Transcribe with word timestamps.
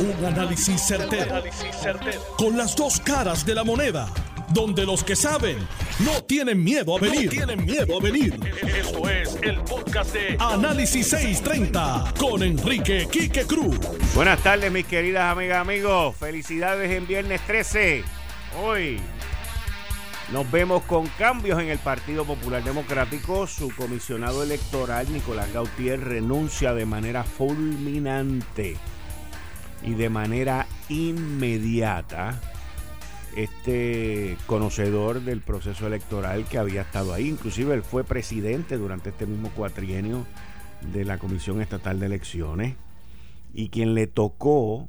Un 0.00 0.24
análisis 0.24 0.80
certero, 0.80 1.42
Con 2.36 2.56
las 2.56 2.76
dos 2.76 3.00
caras 3.00 3.44
de 3.44 3.52
la 3.52 3.64
moneda. 3.64 4.08
Donde 4.50 4.86
los 4.86 5.02
que 5.02 5.16
saben 5.16 5.58
no 5.98 6.22
tienen 6.22 6.62
miedo 6.62 6.96
a 6.96 7.00
venir. 7.00 7.28
tienen 7.28 7.64
miedo 7.64 7.98
a 7.98 8.00
venir. 8.00 8.38
Esto 8.62 9.10
es 9.10 9.36
el 9.42 9.56
podcast 9.62 10.12
de 10.12 10.36
Análisis 10.38 11.08
630 11.08 12.14
con 12.16 12.44
Enrique 12.44 13.08
Quique 13.10 13.44
Cruz. 13.44 13.76
Buenas 14.14 14.40
tardes, 14.40 14.70
mis 14.70 14.86
queridas 14.86 15.32
amigas, 15.32 15.58
amigos. 15.58 16.14
Felicidades 16.14 16.92
en 16.92 17.04
viernes 17.08 17.40
13. 17.48 18.04
Hoy 18.62 19.00
nos 20.32 20.48
vemos 20.48 20.84
con 20.84 21.08
cambios 21.18 21.60
en 21.60 21.70
el 21.70 21.78
Partido 21.80 22.24
Popular 22.24 22.62
Democrático. 22.62 23.48
Su 23.48 23.74
comisionado 23.74 24.44
electoral, 24.44 25.12
Nicolás 25.12 25.52
Gautier, 25.52 25.98
renuncia 25.98 26.72
de 26.72 26.86
manera 26.86 27.24
fulminante 27.24 28.76
y 29.82 29.94
de 29.94 30.10
manera 30.10 30.66
inmediata 30.88 32.40
este 33.36 34.36
conocedor 34.46 35.20
del 35.20 35.40
proceso 35.40 35.86
electoral 35.86 36.44
que 36.44 36.58
había 36.58 36.82
estado 36.82 37.12
ahí. 37.14 37.28
Inclusive 37.28 37.74
él 37.74 37.82
fue 37.82 38.04
presidente 38.04 38.76
durante 38.76 39.10
este 39.10 39.26
mismo 39.26 39.50
cuatrienio 39.50 40.26
de 40.92 41.04
la 41.04 41.18
Comisión 41.18 41.60
Estatal 41.60 42.00
de 42.00 42.06
Elecciones 42.06 42.76
y 43.52 43.68
quien 43.68 43.94
le 43.94 44.06
tocó 44.06 44.88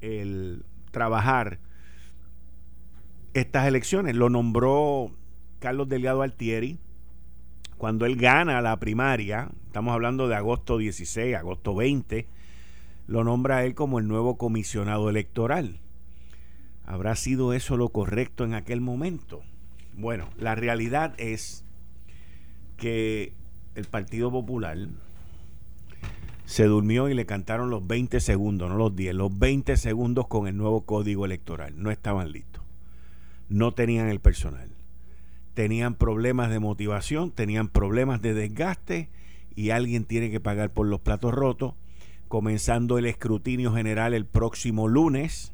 el 0.00 0.64
trabajar 0.90 1.60
estas 3.34 3.66
elecciones. 3.66 4.16
Lo 4.16 4.28
nombró 4.28 5.12
Carlos 5.60 5.88
Delgado 5.88 6.22
Altieri 6.22 6.78
cuando 7.78 8.06
él 8.06 8.16
gana 8.16 8.60
la 8.60 8.76
primaria, 8.78 9.50
estamos 9.66 9.94
hablando 9.94 10.26
de 10.26 10.34
agosto 10.34 10.78
16, 10.78 11.36
agosto 11.36 11.76
20, 11.76 12.26
lo 13.08 13.24
nombra 13.24 13.64
él 13.64 13.74
como 13.74 13.98
el 13.98 14.06
nuevo 14.06 14.36
comisionado 14.36 15.08
electoral. 15.08 15.80
¿Habrá 16.84 17.16
sido 17.16 17.54
eso 17.54 17.76
lo 17.76 17.88
correcto 17.88 18.44
en 18.44 18.52
aquel 18.52 18.82
momento? 18.82 19.42
Bueno, 19.94 20.28
la 20.36 20.54
realidad 20.54 21.14
es 21.18 21.64
que 22.76 23.32
el 23.74 23.86
Partido 23.86 24.30
Popular 24.30 24.76
se 26.44 26.64
durmió 26.64 27.08
y 27.08 27.14
le 27.14 27.24
cantaron 27.24 27.70
los 27.70 27.86
20 27.86 28.20
segundos, 28.20 28.68
no 28.68 28.76
los 28.76 28.94
10, 28.94 29.14
los 29.14 29.36
20 29.38 29.78
segundos 29.78 30.28
con 30.28 30.46
el 30.46 30.56
nuevo 30.56 30.82
código 30.82 31.24
electoral. 31.24 31.82
No 31.82 31.90
estaban 31.90 32.30
listos. 32.30 32.62
No 33.48 33.72
tenían 33.72 34.08
el 34.08 34.20
personal. 34.20 34.70
Tenían 35.54 35.94
problemas 35.94 36.50
de 36.50 36.58
motivación, 36.58 37.30
tenían 37.30 37.68
problemas 37.68 38.20
de 38.20 38.34
desgaste 38.34 39.08
y 39.56 39.70
alguien 39.70 40.04
tiene 40.04 40.30
que 40.30 40.40
pagar 40.40 40.70
por 40.74 40.86
los 40.86 41.00
platos 41.00 41.32
rotos 41.32 41.74
comenzando 42.28 42.98
el 42.98 43.06
escrutinio 43.06 43.72
general 43.72 44.14
el 44.14 44.26
próximo 44.26 44.86
lunes, 44.86 45.52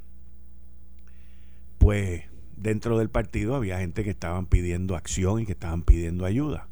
pues 1.78 2.25
dentro 2.56 2.98
del 2.98 3.11
partido 3.11 3.55
había 3.55 3.78
gente 3.78 4.05
que 4.05 4.11
estaban 4.11 4.47
pidiendo 4.47 4.97
acción 4.97 5.41
y 5.41 5.47
que 5.47 5.53
estaban 5.53 5.83
pidiendo 5.83 6.25
ayuda. 6.25 6.69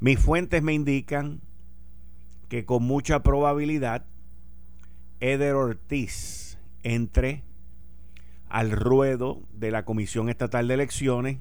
Mis 0.00 0.18
fuentes 0.18 0.62
me 0.62 0.74
indican 0.74 1.40
que 2.48 2.64
con 2.64 2.82
mucha 2.82 3.22
probabilidad 3.22 4.04
Eder 5.20 5.54
Ortiz 5.54 6.58
entre 6.82 7.42
al 8.48 8.70
ruedo 8.70 9.42
de 9.52 9.70
la 9.70 9.84
Comisión 9.84 10.28
Estatal 10.28 10.68
de 10.68 10.74
Elecciones 10.74 11.38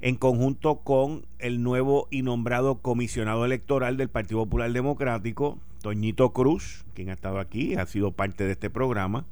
en 0.00 0.16
conjunto 0.16 0.80
con 0.80 1.26
el 1.38 1.62
nuevo 1.62 2.08
y 2.10 2.22
nombrado 2.22 2.80
comisionado 2.80 3.44
electoral 3.44 3.96
del 3.96 4.08
Partido 4.08 4.40
Popular 4.40 4.72
Democrático, 4.72 5.58
Toñito 5.82 6.32
Cruz, 6.32 6.84
quien 6.94 7.10
ha 7.10 7.12
estado 7.12 7.40
aquí, 7.40 7.74
ha 7.74 7.86
sido 7.86 8.12
parte 8.12 8.44
de 8.44 8.52
este 8.52 8.70
programa. 8.70 9.26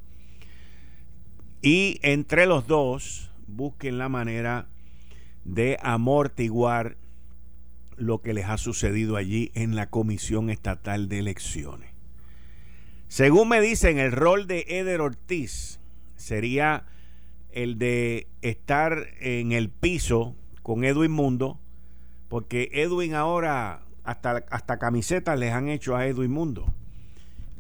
Y 1.62 1.98
entre 2.02 2.46
los 2.46 2.66
dos 2.66 3.30
busquen 3.46 3.98
la 3.98 4.08
manera 4.08 4.66
de 5.44 5.78
amortiguar 5.80 6.96
lo 7.96 8.20
que 8.20 8.34
les 8.34 8.46
ha 8.46 8.58
sucedido 8.58 9.16
allí 9.16 9.52
en 9.54 9.76
la 9.76 9.88
Comisión 9.88 10.50
Estatal 10.50 11.08
de 11.08 11.20
Elecciones. 11.20 11.90
Según 13.08 13.48
me 13.48 13.60
dicen, 13.60 13.98
el 13.98 14.12
rol 14.12 14.46
de 14.46 14.64
Eder 14.68 15.00
Ortiz 15.00 15.80
sería 16.16 16.86
el 17.50 17.78
de 17.78 18.28
estar 18.42 19.06
en 19.20 19.52
el 19.52 19.68
piso 19.68 20.36
con 20.62 20.84
Edwin 20.84 21.10
Mundo, 21.10 21.60
porque 22.28 22.70
Edwin 22.72 23.14
ahora 23.14 23.82
hasta, 24.10 24.44
hasta 24.50 24.78
camisetas 24.80 25.38
les 25.38 25.52
han 25.52 25.68
hecho 25.68 25.94
a 25.94 26.04
Edwin 26.04 26.32
Mundo. 26.32 26.74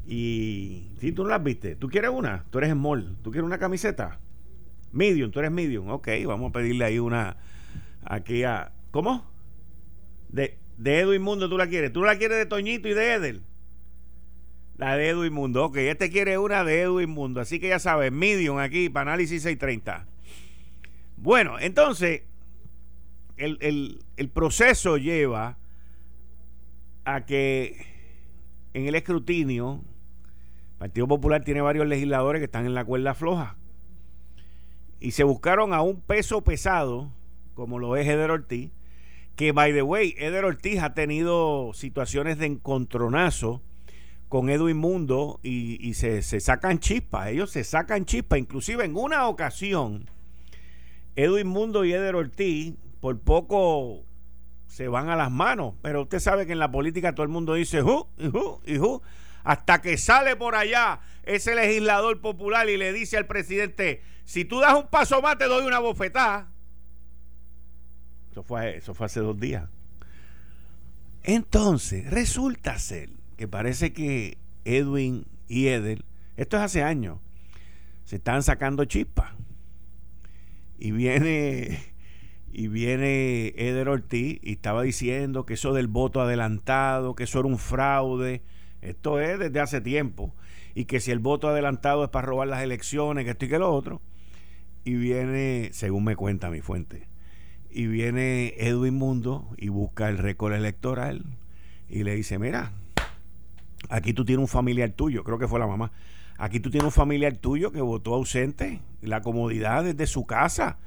Y 0.04 0.88
si 0.98 1.12
tú 1.12 1.22
no 1.22 1.28
las 1.28 1.42
viste, 1.44 1.76
¿tú 1.76 1.88
quieres 1.88 2.10
una? 2.10 2.44
Tú 2.50 2.58
eres 2.58 2.72
small. 2.72 3.16
¿Tú 3.22 3.30
quieres 3.30 3.46
una 3.46 3.58
camiseta? 3.58 4.18
Medium, 4.90 5.30
tú 5.30 5.38
eres 5.38 5.52
medium. 5.52 5.88
Ok, 5.90 6.08
vamos 6.26 6.50
a 6.50 6.52
pedirle 6.52 6.84
ahí 6.84 6.98
una 6.98 7.36
aquí 8.04 8.42
a. 8.42 8.72
¿Cómo? 8.90 9.30
De, 10.28 10.58
de 10.76 10.98
Edwin 10.98 11.22
Mundo 11.22 11.48
tú 11.48 11.56
la 11.56 11.68
quieres. 11.68 11.92
¿Tú 11.92 12.02
la 12.02 12.18
quieres 12.18 12.38
de 12.38 12.46
Toñito 12.46 12.88
y 12.88 12.94
de 12.94 13.12
Edel? 13.12 13.42
La 14.76 14.96
de 14.96 15.10
Edwin 15.10 15.32
Mundo. 15.32 15.66
Ok, 15.66 15.76
este 15.76 16.10
quiere 16.10 16.36
una 16.36 16.64
de 16.64 16.80
Edwin 16.80 17.10
Mundo. 17.10 17.40
Así 17.40 17.60
que 17.60 17.68
ya 17.68 17.78
sabes, 17.78 18.10
medium 18.10 18.58
aquí 18.58 18.88
para 18.88 19.12
análisis 19.12 19.44
630. 19.44 20.04
Bueno, 21.16 21.60
entonces, 21.60 22.22
el, 23.36 23.56
el, 23.60 24.02
el 24.16 24.28
proceso 24.30 24.96
lleva 24.96 25.59
a 27.14 27.26
que 27.26 27.86
en 28.74 28.86
el 28.86 28.94
escrutinio, 28.94 29.82
el 30.72 30.78
Partido 30.78 31.08
Popular 31.08 31.44
tiene 31.44 31.60
varios 31.60 31.86
legisladores 31.86 32.40
que 32.40 32.44
están 32.44 32.66
en 32.66 32.74
la 32.74 32.84
cuerda 32.84 33.14
floja. 33.14 33.56
Y 35.00 35.12
se 35.12 35.24
buscaron 35.24 35.72
a 35.72 35.82
un 35.82 36.00
peso 36.00 36.42
pesado, 36.42 37.12
como 37.54 37.78
lo 37.78 37.96
es 37.96 38.06
Eder 38.06 38.30
Ortiz, 38.30 38.70
que, 39.36 39.52
by 39.52 39.72
the 39.72 39.82
way, 39.82 40.14
Eder 40.18 40.44
Ortiz 40.44 40.82
ha 40.82 40.94
tenido 40.94 41.72
situaciones 41.72 42.38
de 42.38 42.46
encontronazo 42.46 43.62
con 44.28 44.48
Edwin 44.48 44.76
Mundo 44.76 45.40
y, 45.42 45.94
se, 45.94 46.22
se, 46.22 46.40
sacan 46.40 46.78
chispas. 46.78 47.28
Ellos 47.28 47.50
se 47.50 47.64
sacan 47.64 48.04
chispas. 48.04 48.38
Inclusive 48.38 48.84
en 48.84 48.96
una 48.96 49.26
ocasión, 49.26 50.08
Edwin 51.16 51.48
Mundo 51.48 51.84
y 51.84 51.92
Eder 51.92 52.14
Ortiz, 52.14 52.74
por 53.00 53.18
poco 53.18 54.04
se 54.70 54.86
van 54.88 55.08
a 55.10 55.16
las 55.16 55.30
manos. 55.30 55.74
Pero 55.82 56.02
usted 56.02 56.20
sabe 56.20 56.46
que 56.46 56.52
en 56.52 56.60
la 56.60 56.70
política 56.70 57.14
todo 57.14 57.24
el 57.24 57.28
mundo 57.28 57.54
dice, 57.54 57.82
¡Ju! 57.82 58.06
y 58.64 58.78
¡Ju! 58.78 59.02
hasta 59.42 59.80
que 59.80 59.98
sale 59.98 60.36
por 60.36 60.54
allá 60.54 61.00
ese 61.24 61.54
legislador 61.54 62.20
popular 62.20 62.68
y 62.68 62.76
le 62.76 62.92
dice 62.92 63.16
al 63.16 63.26
presidente, 63.26 64.02
si 64.24 64.44
tú 64.44 64.60
das 64.60 64.74
un 64.74 64.88
paso 64.88 65.20
más 65.22 65.38
te 65.38 65.46
doy 65.46 65.66
una 65.66 65.78
bofetada. 65.78 66.48
Eso 68.30 68.42
fue, 68.42 68.76
eso 68.76 68.94
fue 68.94 69.06
hace 69.06 69.20
dos 69.20 69.38
días. 69.40 69.68
Entonces, 71.22 72.08
resulta 72.10 72.78
ser 72.78 73.10
que 73.36 73.48
parece 73.48 73.92
que 73.92 74.38
Edwin 74.64 75.26
y 75.48 75.66
Edel, 75.68 76.04
esto 76.36 76.56
es 76.56 76.62
hace 76.62 76.82
años, 76.82 77.18
se 78.04 78.16
están 78.16 78.42
sacando 78.42 78.84
chispas. 78.84 79.32
Y 80.78 80.92
viene 80.92 81.89
y 82.52 82.68
viene 82.68 83.54
Eder 83.56 83.88
Ortiz 83.88 84.40
y 84.42 84.52
estaba 84.52 84.82
diciendo 84.82 85.46
que 85.46 85.54
eso 85.54 85.72
del 85.72 85.86
voto 85.86 86.20
adelantado, 86.20 87.14
que 87.14 87.24
eso 87.24 87.38
era 87.38 87.48
un 87.48 87.58
fraude. 87.58 88.42
Esto 88.82 89.20
es 89.20 89.38
desde 89.38 89.60
hace 89.60 89.80
tiempo. 89.80 90.34
Y 90.74 90.86
que 90.86 91.00
si 91.00 91.10
el 91.10 91.20
voto 91.20 91.48
adelantado 91.48 92.04
es 92.04 92.10
para 92.10 92.26
robar 92.26 92.48
las 92.48 92.62
elecciones, 92.62 93.24
que 93.24 93.30
esto 93.30 93.44
y 93.44 93.48
que 93.48 93.58
lo 93.58 93.72
otro. 93.72 94.00
Y 94.84 94.94
viene, 94.94 95.70
según 95.72 96.04
me 96.04 96.16
cuenta 96.16 96.50
mi 96.50 96.60
fuente, 96.60 97.06
y 97.70 97.86
viene 97.86 98.54
Edwin 98.56 98.94
Mundo 98.94 99.48
y 99.56 99.68
busca 99.68 100.08
el 100.08 100.18
récord 100.18 100.54
electoral 100.54 101.24
y 101.88 102.02
le 102.02 102.14
dice, 102.16 102.38
mira, 102.38 102.72
aquí 103.90 104.12
tú 104.12 104.24
tienes 104.24 104.40
un 104.40 104.48
familiar 104.48 104.90
tuyo, 104.90 105.22
creo 105.22 105.38
que 105.38 105.46
fue 105.46 105.60
la 105.60 105.66
mamá, 105.66 105.92
aquí 106.38 106.60
tú 106.60 106.70
tienes 106.70 106.86
un 106.86 106.92
familiar 106.92 107.36
tuyo 107.36 107.70
que 107.70 107.80
votó 107.80 108.14
ausente, 108.14 108.80
la 109.02 109.20
comodidad 109.20 109.84
desde 109.84 110.06
su 110.06 110.24
casa 110.24 110.78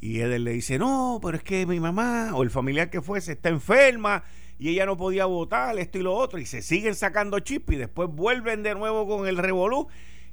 y 0.00 0.20
él 0.20 0.44
le 0.44 0.52
dice, 0.52 0.78
no, 0.78 1.18
pero 1.22 1.36
es 1.36 1.42
que 1.42 1.66
mi 1.66 1.80
mamá 1.80 2.30
o 2.34 2.42
el 2.42 2.50
familiar 2.50 2.90
que 2.90 3.02
fuese 3.02 3.32
está 3.32 3.48
enferma 3.48 4.24
y 4.58 4.70
ella 4.70 4.86
no 4.86 4.96
podía 4.96 5.26
votar, 5.26 5.78
esto 5.78 5.98
y 5.98 6.02
lo 6.02 6.14
otro. 6.14 6.38
Y 6.38 6.46
se 6.46 6.62
siguen 6.62 6.94
sacando 6.94 7.38
chips 7.40 7.72
y 7.72 7.76
después 7.76 8.08
vuelven 8.10 8.62
de 8.62 8.74
nuevo 8.74 9.06
con 9.06 9.28
el 9.28 9.36
revolú. 9.38 9.88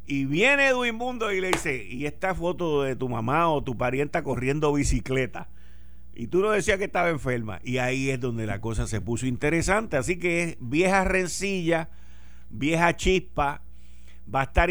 Y 0.07 0.25
viene 0.25 0.67
Edwin 0.67 0.99
y 1.33 1.41
le 1.41 1.49
dice, 1.49 1.83
y 1.83 2.05
esta 2.05 2.35
foto 2.35 2.83
de 2.83 2.95
tu 2.95 3.09
mamá 3.09 3.49
o 3.49 3.63
tu 3.63 3.77
parienta 3.77 4.23
corriendo 4.23 4.71
bicicleta. 4.73 5.49
Y 6.15 6.27
tú 6.27 6.41
no 6.41 6.51
decías 6.51 6.77
que 6.77 6.85
estaba 6.85 7.09
enferma. 7.09 7.59
Y 7.63 7.77
ahí 7.77 8.09
es 8.09 8.19
donde 8.19 8.45
la 8.45 8.61
cosa 8.61 8.87
se 8.87 9.01
puso 9.01 9.25
interesante. 9.25 9.97
Así 9.97 10.17
que 10.17 10.43
es 10.43 10.57
vieja 10.59 11.03
rencilla, 11.03 11.89
vieja 12.49 12.95
chispa. 12.95 13.61
Va 14.33 14.41
a 14.41 14.43
estar 14.45 14.69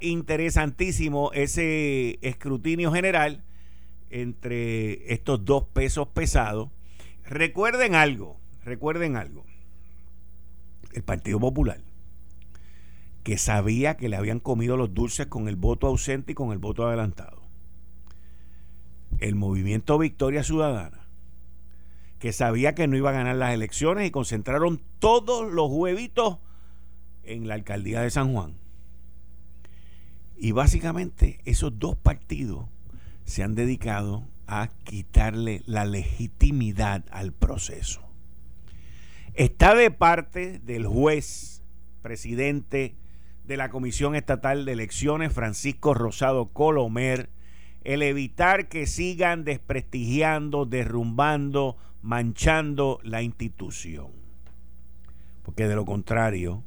interesantísimo 0.00 1.30
ese 1.34 2.18
escrutinio 2.22 2.90
general 2.92 3.42
entre 4.10 5.12
estos 5.12 5.44
dos 5.44 5.64
pesos 5.64 6.08
pesados. 6.08 6.70
Recuerden 7.24 7.94
algo, 7.94 8.38
recuerden 8.64 9.16
algo. 9.16 9.44
El 10.92 11.02
Partido 11.02 11.38
Popular 11.38 11.80
que 13.28 13.36
sabía 13.36 13.98
que 13.98 14.08
le 14.08 14.16
habían 14.16 14.40
comido 14.40 14.78
los 14.78 14.94
dulces 14.94 15.26
con 15.26 15.48
el 15.48 15.56
voto 15.56 15.86
ausente 15.86 16.32
y 16.32 16.34
con 16.34 16.50
el 16.50 16.56
voto 16.56 16.86
adelantado. 16.86 17.42
El 19.18 19.34
movimiento 19.34 19.98
Victoria 19.98 20.42
Ciudadana, 20.42 21.06
que 22.20 22.32
sabía 22.32 22.74
que 22.74 22.86
no 22.86 22.96
iba 22.96 23.10
a 23.10 23.12
ganar 23.12 23.36
las 23.36 23.52
elecciones 23.52 24.06
y 24.06 24.10
concentraron 24.10 24.80
todos 24.98 25.52
los 25.52 25.68
huevitos 25.70 26.38
en 27.22 27.48
la 27.48 27.52
alcaldía 27.52 28.00
de 28.00 28.10
San 28.10 28.32
Juan. 28.32 28.54
Y 30.38 30.52
básicamente 30.52 31.40
esos 31.44 31.78
dos 31.78 31.96
partidos 31.96 32.70
se 33.28 33.42
han 33.42 33.54
dedicado 33.54 34.26
a 34.46 34.68
quitarle 34.84 35.62
la 35.66 35.84
legitimidad 35.84 37.04
al 37.10 37.34
proceso. 37.34 38.00
Está 39.34 39.74
de 39.74 39.90
parte 39.90 40.58
del 40.60 40.86
juez, 40.86 41.62
presidente 42.00 42.96
de 43.44 43.58
la 43.58 43.68
Comisión 43.68 44.14
Estatal 44.14 44.64
de 44.64 44.72
Elecciones, 44.72 45.30
Francisco 45.30 45.92
Rosado 45.92 46.46
Colomer, 46.46 47.28
el 47.84 48.00
evitar 48.00 48.68
que 48.68 48.86
sigan 48.86 49.44
desprestigiando, 49.44 50.64
derrumbando, 50.64 51.76
manchando 52.00 52.98
la 53.02 53.20
institución. 53.20 54.08
Porque 55.42 55.68
de 55.68 55.76
lo 55.76 55.84
contrario, 55.84 56.64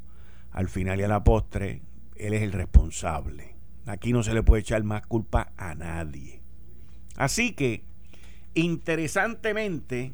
al 0.51 0.69
final 0.69 0.99
y 0.99 1.03
a 1.03 1.07
la 1.07 1.23
postre, 1.23 1.81
él 2.17 2.35
es 2.35 2.43
el 2.43 2.51
responsable. 2.51 3.55
Aquí 3.87 4.13
no 4.13 4.21
se 4.21 4.35
le 4.35 4.43
puede 4.43 4.61
echar 4.61 4.83
más 4.83 5.07
culpa 5.07 5.51
a 5.57 5.73
nadie. 5.73 6.40
Así 7.17 7.53
que, 7.53 7.83
interesantemente, 8.53 10.13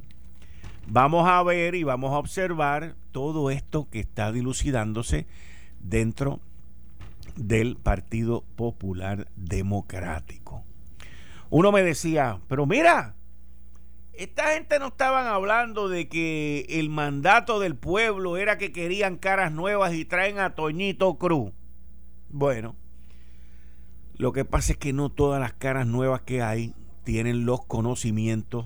vamos 0.88 1.28
a 1.28 1.42
ver 1.44 1.76
y 1.76 1.84
vamos 1.84 2.14
a 2.14 2.18
observar 2.18 2.96
todo 3.12 3.50
esto 3.52 3.90
que 3.90 4.00
está 4.00 4.32
dilucidándose 4.32 5.28
dentro 5.80 6.40
del 7.36 7.76
Partido 7.78 8.44
Popular 8.56 9.28
Democrático. 9.36 10.64
Uno 11.50 11.72
me 11.72 11.84
decía, 11.84 12.40
pero 12.48 12.66
mira, 12.66 13.16
esta 14.14 14.54
gente 14.54 14.80
no 14.80 14.88
estaban 14.88 15.28
hablando 15.28 15.90
de 15.90 16.10
que 16.10 16.66
el 16.70 16.90
mandato 16.90 17.60
del 17.60 17.76
pueblo 17.76 18.38
era 18.38 18.58
que 18.58 18.72
querían 18.72 19.18
caras 19.18 19.52
nuevas 19.52 19.94
y 19.94 20.06
traen 20.06 20.40
a 20.40 20.56
Toñito 20.56 21.18
Cruz. 21.18 21.52
Bueno, 22.30 22.76
lo 24.16 24.34
que 24.34 24.44
pasa 24.44 24.74
es 24.74 24.78
que 24.78 24.92
no 24.92 25.10
todas 25.10 25.40
las 25.40 25.54
caras 25.54 25.86
nuevas 25.86 26.22
que 26.22 26.42
hay 26.42 26.74
tienen 27.08 27.46
los 27.46 27.64
conocimientos 27.64 28.66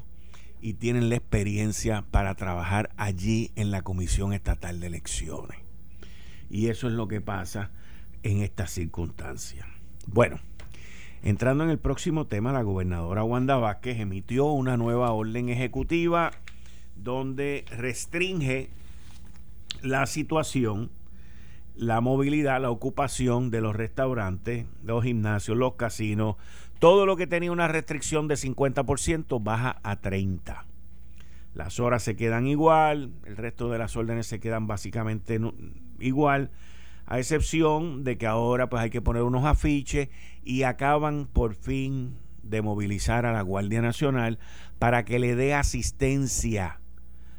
y 0.62 0.74
tienen 0.74 1.10
la 1.10 1.16
experiencia 1.16 2.06
para 2.10 2.34
trabajar 2.34 2.90
allí 2.98 3.52
en 3.56 3.70
la 3.70 3.84
Comisión 3.84 4.34
Estatal 4.34 4.80
de 4.80 4.88
Elecciones. 4.88 5.60
Y 6.50 6.70
eso 6.70 6.88
es 6.88 6.94
lo 6.94 7.08
que 7.08 7.22
pasa 7.22 7.70
en 8.24 8.42
estas 8.42 8.72
circunstancias. 8.72 9.68
Bueno, 10.08 10.40
entrando 11.22 11.66
en 11.66 11.70
el 11.70 11.78
próximo 11.78 12.26
tema, 12.26 12.52
la 12.52 12.64
gobernadora 12.64 13.24
Wanda 13.24 13.58
Vázquez 13.58 14.00
emitió 14.00 14.48
una 14.48 14.76
nueva 14.76 15.12
orden 15.12 15.50
ejecutiva 15.50 16.32
donde 16.96 17.64
restringe 17.70 18.72
la 19.84 20.08
situación, 20.08 20.90
la 21.76 22.02
movilidad, 22.02 22.60
la 22.60 22.72
ocupación 22.72 23.52
de 23.52 23.62
los 23.62 23.76
restaurantes, 23.76 24.66
los 24.84 25.04
gimnasios, 25.04 25.56
los 25.56 25.76
casinos, 25.76 26.38
todo 26.82 27.06
lo 27.06 27.16
que 27.16 27.28
tenía 27.28 27.52
una 27.52 27.68
restricción 27.68 28.28
de 28.28 28.34
50% 28.34 29.44
baja 29.44 29.80
a 29.84 30.02
30%. 30.02 30.64
Las 31.54 31.80
horas 31.80 32.02
se 32.02 32.16
quedan 32.16 32.48
igual, 32.48 33.12
el 33.24 33.38
resto 33.38 33.70
de 33.70 33.78
las 33.78 33.96
órdenes 33.96 34.26
se 34.26 34.40
quedan 34.40 34.66
básicamente 34.66 35.40
igual, 36.00 36.50
a 37.06 37.20
excepción 37.20 38.04
de 38.04 38.18
que 38.18 38.26
ahora 38.26 38.68
pues 38.68 38.82
hay 38.82 38.90
que 38.90 39.00
poner 39.00 39.22
unos 39.22 39.46
afiches 39.46 40.10
y 40.44 40.64
acaban 40.64 41.28
por 41.32 41.54
fin 41.54 42.18
de 42.42 42.64
movilizar 42.64 43.28
a 43.28 43.32
la 43.32 43.44
Guardia 43.44 43.84
Nacional 43.84 44.40
para 44.80 45.06
que 45.06 45.20
le 45.20 45.36
dé 45.36 45.54
asistencia 45.54 46.80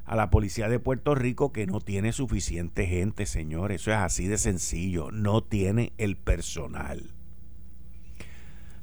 a 0.05 0.15
la 0.15 0.31
policía 0.31 0.69
de 0.69 0.79
Puerto 0.79 1.17
Rico 1.17 1.51
que 1.53 1.67
no 1.67 1.81
tiene 1.81 2.13
suficiente 2.13 2.87
gente, 2.87 3.27
señores. 3.27 3.81
Eso 3.81 3.91
es 3.91 3.97
así 3.97 4.29
de 4.29 4.39
sencillo. 4.39 5.11
No 5.11 5.43
tiene 5.43 5.95
el 5.99 6.17
personal. 6.17 7.11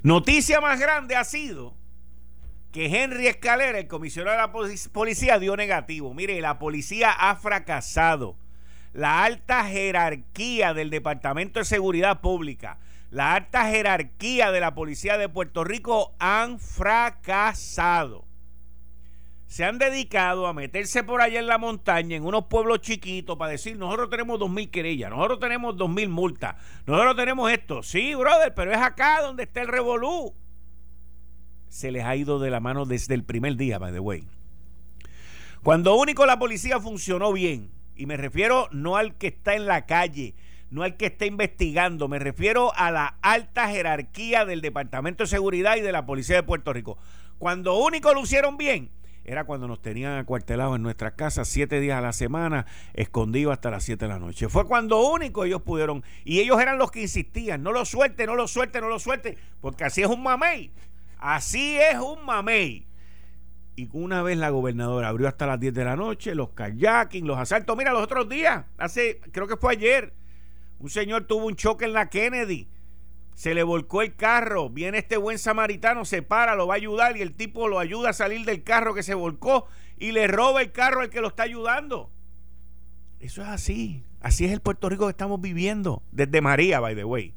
Noticia 0.02 0.62
más 0.62 0.80
grande 0.80 1.14
ha 1.14 1.24
sido 1.24 1.74
que 2.72 2.86
Henry 2.86 3.26
Escalera, 3.26 3.78
el 3.78 3.86
comisionado 3.86 4.36
de 4.36 4.76
la 4.76 4.90
policía, 4.92 5.38
dio 5.38 5.56
negativo. 5.56 6.14
Mire, 6.14 6.40
la 6.40 6.58
policía 6.58 7.10
ha 7.10 7.36
fracasado. 7.36 8.36
La 8.94 9.24
alta 9.24 9.64
jerarquía 9.64 10.72
del 10.72 10.88
Departamento 10.88 11.58
de 11.58 11.66
Seguridad 11.66 12.20
Pública, 12.20 12.78
la 13.10 13.34
alta 13.34 13.68
jerarquía 13.68 14.50
de 14.50 14.60
la 14.60 14.74
policía 14.74 15.18
de 15.18 15.28
Puerto 15.28 15.64
Rico 15.64 16.14
han 16.18 16.58
fracasado 16.58 18.29
se 19.50 19.64
han 19.64 19.78
dedicado 19.78 20.46
a 20.46 20.52
meterse 20.52 21.02
por 21.02 21.20
allá 21.20 21.40
en 21.40 21.48
la 21.48 21.58
montaña, 21.58 22.14
en 22.14 22.24
unos 22.24 22.44
pueblos 22.44 22.82
chiquitos, 22.82 23.36
para 23.36 23.50
decir, 23.50 23.76
nosotros 23.76 24.08
tenemos 24.08 24.38
dos 24.38 24.48
mil 24.48 24.70
querellas, 24.70 25.10
nosotros 25.10 25.40
tenemos 25.40 25.76
dos 25.76 25.90
mil 25.90 26.08
multas, 26.08 26.54
nosotros 26.86 27.16
tenemos 27.16 27.50
esto. 27.50 27.82
Sí, 27.82 28.14
brother, 28.14 28.54
pero 28.54 28.70
es 28.70 28.78
acá 28.78 29.20
donde 29.20 29.42
está 29.42 29.60
el 29.62 29.66
revolú. 29.66 30.36
Se 31.66 31.90
les 31.90 32.04
ha 32.04 32.14
ido 32.14 32.38
de 32.38 32.48
la 32.48 32.60
mano 32.60 32.86
desde 32.86 33.12
el 33.14 33.24
primer 33.24 33.56
día, 33.56 33.80
by 33.80 33.92
the 33.92 33.98
way. 33.98 34.24
Cuando 35.64 35.96
único 35.96 36.26
la 36.26 36.38
policía 36.38 36.78
funcionó 36.78 37.32
bien, 37.32 37.72
y 37.96 38.06
me 38.06 38.16
refiero 38.16 38.68
no 38.70 38.96
al 38.96 39.16
que 39.18 39.26
está 39.26 39.56
en 39.56 39.66
la 39.66 39.84
calle, 39.84 40.36
no 40.70 40.84
al 40.84 40.96
que 40.96 41.06
está 41.06 41.26
investigando, 41.26 42.06
me 42.06 42.20
refiero 42.20 42.72
a 42.76 42.92
la 42.92 43.16
alta 43.20 43.68
jerarquía 43.68 44.44
del 44.44 44.60
Departamento 44.60 45.24
de 45.24 45.28
Seguridad 45.28 45.76
y 45.76 45.80
de 45.80 45.90
la 45.90 46.06
Policía 46.06 46.36
de 46.36 46.44
Puerto 46.44 46.72
Rico. 46.72 46.98
Cuando 47.38 47.76
único 47.78 48.14
lo 48.14 48.20
hicieron 48.20 48.56
bien, 48.56 48.92
era 49.30 49.44
cuando 49.44 49.68
nos 49.68 49.80
tenían 49.80 50.18
acuartelados 50.18 50.74
en 50.74 50.82
nuestras 50.82 51.12
casas 51.12 51.46
siete 51.46 51.78
días 51.78 51.96
a 51.96 52.00
la 52.00 52.12
semana, 52.12 52.66
escondidos 52.94 53.52
hasta 53.52 53.70
las 53.70 53.84
siete 53.84 54.06
de 54.06 54.08
la 54.08 54.18
noche. 54.18 54.48
Fue 54.48 54.66
cuando 54.66 55.08
único 55.08 55.44
ellos 55.44 55.62
pudieron, 55.62 56.02
y 56.24 56.40
ellos 56.40 56.60
eran 56.60 56.78
los 56.78 56.90
que 56.90 57.02
insistían, 57.02 57.62
no 57.62 57.70
lo 57.70 57.84
suelte, 57.84 58.26
no 58.26 58.34
lo 58.34 58.48
suelte, 58.48 58.80
no 58.80 58.88
lo 58.88 58.98
suelte, 58.98 59.38
porque 59.60 59.84
así 59.84 60.02
es 60.02 60.08
un 60.08 60.24
mamey, 60.24 60.72
así 61.18 61.78
es 61.78 61.96
un 62.00 62.24
mamey. 62.26 62.88
Y 63.76 63.88
una 63.92 64.24
vez 64.24 64.36
la 64.36 64.50
gobernadora 64.50 65.08
abrió 65.08 65.28
hasta 65.28 65.46
las 65.46 65.60
10 65.60 65.74
de 65.74 65.84
la 65.84 65.94
noche, 65.94 66.34
los 66.34 66.50
kayaking, 66.50 67.24
los 67.24 67.38
asaltos, 67.38 67.76
mira, 67.76 67.92
los 67.92 68.02
otros 68.02 68.28
días, 68.28 68.64
hace, 68.78 69.20
creo 69.30 69.46
que 69.46 69.56
fue 69.56 69.74
ayer, 69.74 70.12
un 70.80 70.90
señor 70.90 71.28
tuvo 71.28 71.46
un 71.46 71.54
choque 71.54 71.84
en 71.84 71.92
la 71.92 72.10
Kennedy 72.10 72.66
se 73.40 73.54
le 73.54 73.62
volcó 73.62 74.02
el 74.02 74.16
carro, 74.16 74.68
viene 74.68 74.98
este 74.98 75.16
buen 75.16 75.38
samaritano, 75.38 76.04
se 76.04 76.20
para, 76.20 76.56
lo 76.56 76.66
va 76.66 76.74
a 76.74 76.76
ayudar 76.76 77.16
y 77.16 77.22
el 77.22 77.32
tipo 77.32 77.68
lo 77.68 77.78
ayuda 77.78 78.10
a 78.10 78.12
salir 78.12 78.44
del 78.44 78.62
carro 78.62 78.92
que 78.92 79.02
se 79.02 79.14
volcó 79.14 79.66
y 79.96 80.12
le 80.12 80.26
roba 80.26 80.60
el 80.60 80.72
carro 80.72 81.00
al 81.00 81.08
que 81.08 81.22
lo 81.22 81.28
está 81.28 81.44
ayudando. 81.44 82.10
Eso 83.18 83.40
es 83.40 83.48
así, 83.48 84.04
así 84.20 84.44
es 84.44 84.52
el 84.52 84.60
Puerto 84.60 84.90
Rico 84.90 85.06
que 85.06 85.12
estamos 85.12 85.40
viviendo, 85.40 86.02
desde 86.12 86.42
María, 86.42 86.80
by 86.80 86.94
the 86.94 87.04
way, 87.04 87.32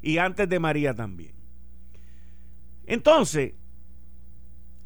y 0.00 0.18
antes 0.18 0.48
de 0.48 0.60
María 0.60 0.94
también. 0.94 1.34
Entonces, 2.86 3.54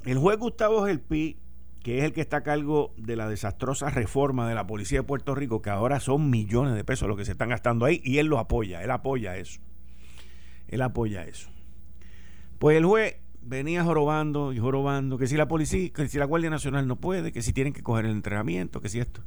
el 0.06 0.16
juez 0.16 0.38
Gustavo 0.38 0.86
Gelpi, 0.86 1.38
que 1.82 1.98
es 1.98 2.04
el 2.04 2.14
que 2.14 2.22
está 2.22 2.38
a 2.38 2.42
cargo 2.44 2.94
de 2.96 3.16
la 3.16 3.28
desastrosa 3.28 3.90
reforma 3.90 4.48
de 4.48 4.54
la 4.54 4.66
policía 4.66 5.00
de 5.00 5.06
Puerto 5.06 5.34
Rico, 5.34 5.60
que 5.60 5.68
ahora 5.68 6.00
son 6.00 6.30
millones 6.30 6.74
de 6.74 6.82
pesos 6.82 7.08
los 7.08 7.18
que 7.18 7.26
se 7.26 7.32
están 7.32 7.50
gastando 7.50 7.84
ahí, 7.84 8.00
y 8.02 8.16
él 8.16 8.28
lo 8.28 8.38
apoya, 8.38 8.82
él 8.82 8.90
apoya 8.90 9.36
eso 9.36 9.60
él 10.68 10.82
apoya 10.82 11.24
eso. 11.24 11.50
Pues 12.58 12.76
el 12.76 12.84
juez 12.84 13.16
venía 13.42 13.84
jorobando 13.84 14.52
y 14.52 14.58
jorobando 14.58 15.18
que 15.18 15.26
si 15.26 15.36
la 15.36 15.46
policía, 15.46 15.90
que 15.92 16.08
si 16.08 16.18
la 16.18 16.24
Guardia 16.24 16.50
Nacional 16.50 16.86
no 16.88 16.96
puede, 16.96 17.32
que 17.32 17.42
si 17.42 17.52
tienen 17.52 17.72
que 17.72 17.82
coger 17.82 18.06
el 18.06 18.12
entrenamiento, 18.12 18.80
que 18.80 18.88
si 18.88 18.98
esto. 18.98 19.22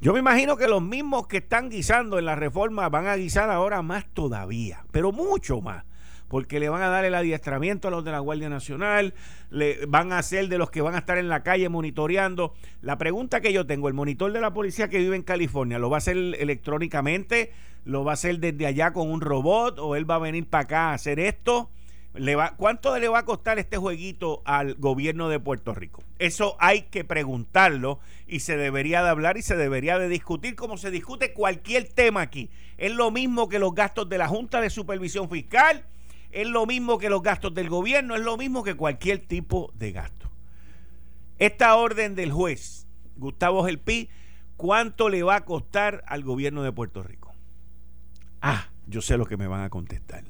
Yo 0.00 0.12
me 0.14 0.20
imagino 0.20 0.56
que 0.56 0.66
los 0.66 0.82
mismos 0.82 1.26
que 1.26 1.38
están 1.38 1.68
guisando 1.68 2.18
en 2.18 2.24
la 2.24 2.34
reforma 2.34 2.88
van 2.88 3.06
a 3.06 3.16
guisar 3.16 3.50
ahora 3.50 3.82
más 3.82 4.06
todavía, 4.14 4.84
pero 4.92 5.12
mucho 5.12 5.60
más, 5.60 5.84
porque 6.28 6.58
le 6.58 6.70
van 6.70 6.80
a 6.82 6.88
dar 6.88 7.04
el 7.04 7.14
adiestramiento 7.14 7.88
a 7.88 7.90
los 7.90 8.04
de 8.04 8.12
la 8.12 8.18
Guardia 8.20 8.48
Nacional, 8.48 9.12
le 9.50 9.84
van 9.86 10.12
a 10.12 10.18
hacer 10.18 10.48
de 10.48 10.56
los 10.56 10.70
que 10.70 10.80
van 10.80 10.94
a 10.94 10.98
estar 10.98 11.18
en 11.18 11.28
la 11.28 11.42
calle 11.42 11.68
monitoreando. 11.68 12.54
La 12.80 12.96
pregunta 12.96 13.42
que 13.42 13.52
yo 13.52 13.66
tengo, 13.66 13.88
el 13.88 13.94
monitor 13.94 14.32
de 14.32 14.40
la 14.40 14.54
policía 14.54 14.88
que 14.88 14.98
vive 14.98 15.16
en 15.16 15.22
California, 15.22 15.78
¿lo 15.78 15.90
va 15.90 15.96
a 15.96 15.98
hacer 15.98 16.16
electrónicamente? 16.16 17.52
Lo 17.84 18.04
va 18.04 18.12
a 18.12 18.14
hacer 18.14 18.38
desde 18.38 18.66
allá 18.66 18.92
con 18.92 19.10
un 19.10 19.20
robot 19.20 19.78
o 19.78 19.96
él 19.96 20.08
va 20.08 20.16
a 20.16 20.20
venir 20.20 20.46
para 20.48 20.64
acá 20.64 20.90
a 20.90 20.94
hacer 20.94 21.18
esto. 21.18 21.70
Le 22.14 22.34
va, 22.34 22.56
¿Cuánto 22.56 22.98
le 22.98 23.08
va 23.08 23.20
a 23.20 23.24
costar 23.24 23.60
este 23.60 23.76
jueguito 23.76 24.42
al 24.44 24.74
gobierno 24.74 25.28
de 25.28 25.38
Puerto 25.38 25.74
Rico? 25.74 26.02
Eso 26.18 26.56
hay 26.58 26.82
que 26.82 27.04
preguntarlo 27.04 28.00
y 28.26 28.40
se 28.40 28.56
debería 28.56 29.02
de 29.02 29.10
hablar 29.10 29.36
y 29.36 29.42
se 29.42 29.56
debería 29.56 29.98
de 29.98 30.08
discutir 30.08 30.56
como 30.56 30.76
se 30.76 30.90
discute 30.90 31.32
cualquier 31.32 31.88
tema 31.88 32.22
aquí. 32.22 32.50
Es 32.78 32.92
lo 32.92 33.12
mismo 33.12 33.48
que 33.48 33.60
los 33.60 33.74
gastos 33.74 34.08
de 34.08 34.18
la 34.18 34.26
Junta 34.26 34.60
de 34.60 34.70
Supervisión 34.70 35.30
Fiscal, 35.30 35.84
es 36.32 36.48
lo 36.48 36.66
mismo 36.66 36.98
que 36.98 37.10
los 37.10 37.22
gastos 37.22 37.54
del 37.54 37.68
gobierno, 37.68 38.16
es 38.16 38.22
lo 38.22 38.36
mismo 38.36 38.64
que 38.64 38.74
cualquier 38.74 39.18
tipo 39.18 39.72
de 39.74 39.92
gasto. 39.92 40.30
Esta 41.38 41.74
orden 41.76 42.14
del 42.16 42.32
juez, 42.32 42.86
Gustavo 43.16 43.64
Gelpi, 43.64 44.10
¿cuánto 44.56 45.08
le 45.08 45.22
va 45.22 45.36
a 45.36 45.44
costar 45.44 46.02
al 46.06 46.22
gobierno 46.22 46.62
de 46.62 46.72
Puerto 46.72 47.02
Rico? 47.02 47.19
Ah, 48.40 48.68
yo 48.86 49.00
sé 49.02 49.16
lo 49.16 49.26
que 49.26 49.36
me 49.36 49.46
van 49.46 49.62
a 49.62 49.70
contestar. 49.70 50.24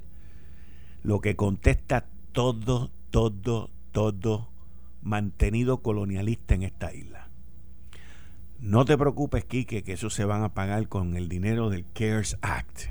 Lo 1.02 1.20
que 1.20 1.36
contesta 1.36 2.06
todo, 2.32 2.90
todo, 3.10 3.70
todo 3.92 4.50
mantenido 5.02 5.82
colonialista 5.82 6.54
en 6.54 6.62
esta 6.62 6.92
isla. 6.92 7.28
No 8.60 8.84
te 8.84 8.98
preocupes, 8.98 9.44
Quique, 9.44 9.82
que 9.82 9.94
eso 9.94 10.10
se 10.10 10.26
van 10.26 10.42
a 10.42 10.52
pagar 10.52 10.88
con 10.88 11.16
el 11.16 11.28
dinero 11.28 11.70
del 11.70 11.86
CARES 11.94 12.36
Act. 12.42 12.90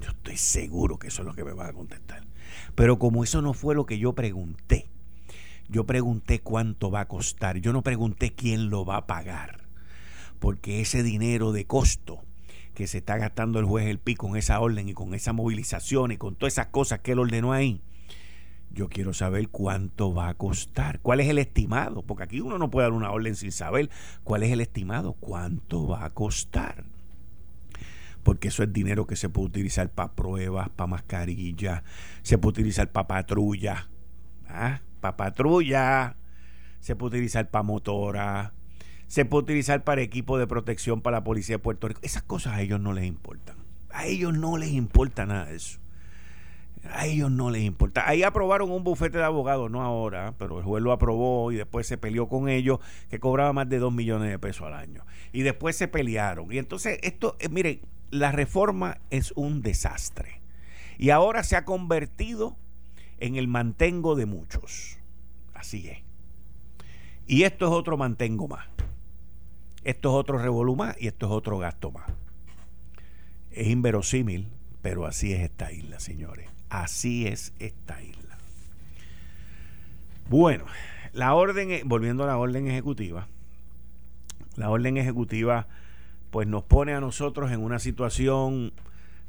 Yo 0.00 0.10
estoy 0.10 0.36
seguro 0.36 0.98
que 0.98 1.08
eso 1.08 1.22
es 1.22 1.26
lo 1.26 1.34
que 1.34 1.44
me 1.44 1.54
van 1.54 1.70
a 1.70 1.72
contestar. 1.72 2.26
Pero 2.74 2.98
como 2.98 3.24
eso 3.24 3.40
no 3.40 3.54
fue 3.54 3.74
lo 3.74 3.86
que 3.86 3.98
yo 3.98 4.14
pregunté, 4.14 4.88
yo 5.68 5.84
pregunté 5.84 6.40
cuánto 6.40 6.90
va 6.90 7.00
a 7.00 7.08
costar. 7.08 7.58
Yo 7.58 7.72
no 7.72 7.82
pregunté 7.82 8.34
quién 8.34 8.68
lo 8.68 8.84
va 8.84 8.98
a 8.98 9.06
pagar. 9.06 9.66
Porque 10.38 10.80
ese 10.80 11.02
dinero 11.02 11.52
de 11.52 11.66
costo 11.66 12.22
que 12.78 12.86
se 12.86 12.98
está 12.98 13.18
gastando 13.18 13.58
el 13.58 13.64
juez 13.64 13.88
El 13.88 13.98
Pi 13.98 14.14
con 14.14 14.36
esa 14.36 14.60
orden 14.60 14.88
y 14.88 14.94
con 14.94 15.12
esa 15.12 15.32
movilización 15.32 16.12
y 16.12 16.16
con 16.16 16.36
todas 16.36 16.52
esas 16.52 16.68
cosas 16.68 17.00
que 17.00 17.10
él 17.10 17.18
ordenó 17.18 17.52
ahí, 17.52 17.82
yo 18.70 18.88
quiero 18.88 19.12
saber 19.12 19.48
cuánto 19.48 20.14
va 20.14 20.28
a 20.28 20.34
costar, 20.34 21.00
cuál 21.00 21.18
es 21.18 21.28
el 21.28 21.38
estimado, 21.38 22.02
porque 22.02 22.22
aquí 22.22 22.40
uno 22.40 22.56
no 22.56 22.70
puede 22.70 22.84
dar 22.84 22.92
una 22.92 23.10
orden 23.10 23.34
sin 23.34 23.50
saber 23.50 23.90
cuál 24.22 24.44
es 24.44 24.52
el 24.52 24.60
estimado, 24.60 25.14
cuánto 25.14 25.88
va 25.88 26.04
a 26.04 26.10
costar. 26.10 26.84
Porque 28.22 28.46
eso 28.46 28.62
es 28.62 28.72
dinero 28.72 29.08
que 29.08 29.16
se 29.16 29.28
puede 29.28 29.48
utilizar 29.48 29.90
para 29.90 30.12
pruebas, 30.12 30.68
para 30.68 30.86
mascarillas, 30.86 31.82
se 32.22 32.38
puede 32.38 32.60
utilizar 32.60 32.92
para 32.92 33.08
patrulla, 33.08 33.88
¿ah? 34.46 34.82
para 35.00 35.16
patrulla, 35.16 36.14
se 36.78 36.94
puede 36.94 37.16
utilizar 37.16 37.50
para 37.50 37.64
motora, 37.64 38.52
se 39.08 39.24
puede 39.24 39.44
utilizar 39.44 39.84
para 39.84 40.02
equipo 40.02 40.38
de 40.38 40.46
protección 40.46 41.00
para 41.00 41.18
la 41.18 41.24
policía 41.24 41.56
de 41.56 41.58
Puerto 41.58 41.88
Rico. 41.88 42.00
Esas 42.02 42.22
cosas 42.22 42.54
a 42.54 42.60
ellos 42.60 42.78
no 42.78 42.92
les 42.92 43.06
importan. 43.06 43.56
A 43.90 44.06
ellos 44.06 44.34
no 44.34 44.56
les 44.58 44.70
importa 44.70 45.26
nada 45.26 45.46
de 45.46 45.56
eso. 45.56 45.80
A 46.92 47.06
ellos 47.06 47.30
no 47.30 47.50
les 47.50 47.62
importa. 47.62 48.08
Ahí 48.08 48.22
aprobaron 48.22 48.70
un 48.70 48.84
bufete 48.84 49.18
de 49.18 49.24
abogados, 49.24 49.70
no 49.70 49.82
ahora, 49.82 50.34
pero 50.38 50.58
el 50.58 50.64
juez 50.64 50.82
lo 50.82 50.92
aprobó 50.92 51.50
y 51.50 51.56
después 51.56 51.86
se 51.86 51.98
peleó 51.98 52.28
con 52.28 52.48
ellos, 52.48 52.78
que 53.10 53.18
cobraba 53.18 53.52
más 53.52 53.68
de 53.68 53.78
2 53.78 53.92
millones 53.92 54.30
de 54.30 54.38
pesos 54.38 54.66
al 54.66 54.74
año. 54.74 55.04
Y 55.32 55.42
después 55.42 55.74
se 55.74 55.88
pelearon. 55.88 56.52
Y 56.52 56.58
entonces, 56.58 56.98
esto, 57.02 57.36
eh, 57.40 57.48
miren, 57.48 57.80
la 58.10 58.30
reforma 58.30 58.98
es 59.10 59.32
un 59.36 59.62
desastre. 59.62 60.42
Y 60.98 61.10
ahora 61.10 61.42
se 61.44 61.56
ha 61.56 61.64
convertido 61.64 62.56
en 63.18 63.36
el 63.36 63.48
mantengo 63.48 64.14
de 64.16 64.26
muchos. 64.26 64.98
Así 65.54 65.88
es. 65.88 65.98
Y 67.26 67.42
esto 67.42 67.66
es 67.66 67.72
otro 67.72 67.96
mantengo 67.96 68.48
más. 68.48 68.66
Esto 69.84 70.08
es 70.10 70.14
otro 70.14 70.38
revolú 70.38 70.76
más 70.76 70.96
y 71.00 71.06
esto 71.06 71.26
es 71.26 71.32
otro 71.32 71.58
gasto 71.58 71.90
más. 71.90 72.10
Es 73.50 73.68
inverosímil, 73.68 74.48
pero 74.82 75.06
así 75.06 75.32
es 75.32 75.40
esta 75.40 75.72
isla, 75.72 76.00
señores. 76.00 76.48
Así 76.68 77.26
es 77.26 77.52
esta 77.58 78.02
isla. 78.02 78.38
Bueno, 80.28 80.64
la 81.12 81.34
orden, 81.34 81.70
e, 81.70 81.82
volviendo 81.84 82.24
a 82.24 82.26
la 82.26 82.36
orden 82.36 82.68
ejecutiva, 82.68 83.28
la 84.56 84.70
orden 84.70 84.96
ejecutiva 84.98 85.66
pues 86.30 86.46
nos 86.46 86.64
pone 86.64 86.92
a 86.92 87.00
nosotros 87.00 87.50
en 87.50 87.60
una 87.60 87.78
situación 87.78 88.74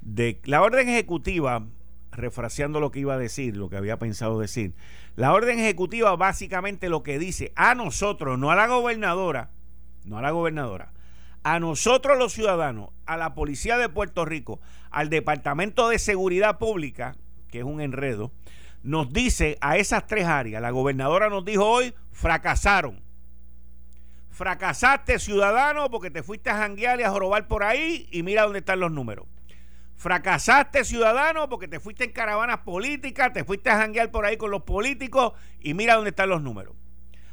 de... 0.02 0.42
La 0.44 0.62
orden 0.62 0.90
ejecutiva, 0.90 1.66
refraseando 2.12 2.80
lo 2.80 2.92
que 2.92 3.00
iba 3.00 3.14
a 3.14 3.18
decir, 3.18 3.56
lo 3.56 3.70
que 3.70 3.78
había 3.78 3.98
pensado 3.98 4.40
decir, 4.40 4.74
la 5.16 5.32
orden 5.32 5.60
ejecutiva 5.60 6.16
básicamente 6.16 6.90
lo 6.90 7.04
que 7.04 7.20
dice 7.20 7.54
a 7.56 7.76
nosotros, 7.76 8.38
no 8.38 8.52
a 8.52 8.56
la 8.56 8.68
gobernadora, 8.68 9.52
no 10.06 10.18
a 10.18 10.22
la 10.22 10.32
gobernadora, 10.32 10.92
a 11.44 11.60
nosotros 11.60 12.18
los 12.18 12.34
ciudadanos, 12.34 12.90
a 13.06 13.18
la 13.18 13.34
Policía 13.34 13.78
de 13.78 13.90
Puerto 13.90 14.26
Rico, 14.26 14.60
al 14.92 15.10
Departamento 15.10 15.90
de 15.90 16.00
Seguridad 16.00 16.58
Pública, 16.58 17.16
que 17.50 17.60
es 17.60 17.66
un 17.66 17.82
enredo, 17.82 18.32
nos 18.84 19.12
dice 19.12 19.58
a 19.62 19.78
esas 19.78 20.08
tres 20.08 20.26
áreas, 20.26 20.62
la 20.62 20.72
gobernadora 20.72 21.30
nos 21.30 21.46
dijo 21.46 21.66
hoy, 21.66 21.94
fracasaron. 22.12 23.02
Fracasaste 24.30 25.20
ciudadano 25.20 25.90
porque 25.90 26.10
te 26.10 26.24
fuiste 26.24 26.50
a 26.50 26.58
janguear 26.58 27.00
y 27.00 27.04
a 27.04 27.10
jorobar 27.10 27.48
por 27.48 27.64
ahí 27.64 28.08
y 28.10 28.24
mira 28.24 28.44
dónde 28.44 28.60
están 28.60 28.80
los 28.80 28.92
números. 28.92 29.28
Fracasaste 29.98 30.86
ciudadano 30.86 31.50
porque 31.50 31.68
te 31.68 31.82
fuiste 31.82 32.06
en 32.06 32.14
caravanas 32.14 32.60
políticas, 32.60 33.34
te 33.34 33.44
fuiste 33.44 33.70
a 33.70 33.78
janguear 33.78 34.12
por 34.12 34.26
ahí 34.26 34.38
con 34.38 34.50
los 34.50 34.62
políticos 34.64 35.34
y 35.60 35.74
mira 35.74 35.96
dónde 35.96 36.12
están 36.12 36.30
los 36.30 36.42
números. 36.42 36.74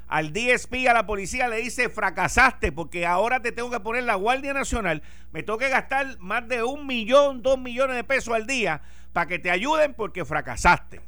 Al 0.08 0.32
DSP, 0.32 0.86
a 0.88 0.94
la 0.94 1.06
policía 1.06 1.48
le 1.48 1.56
dice, 1.56 1.88
fracasaste 1.88 2.70
porque 2.70 3.06
ahora 3.06 3.40
te 3.40 3.50
tengo 3.50 3.70
que 3.70 3.80
poner 3.80 4.04
la 4.04 4.14
Guardia 4.14 4.54
Nacional, 4.54 5.02
me 5.32 5.42
tengo 5.42 5.58
que 5.58 5.68
gastar 5.68 6.18
más 6.18 6.46
de 6.48 6.62
un 6.62 6.86
millón, 6.86 7.42
dos 7.42 7.58
millones 7.58 7.96
de 7.96 8.04
pesos 8.04 8.32
al 8.34 8.46
día 8.46 8.82
para 9.12 9.26
que 9.26 9.38
te 9.38 9.50
ayuden 9.50 9.94
porque 9.94 10.24
fracasaste. 10.24 11.00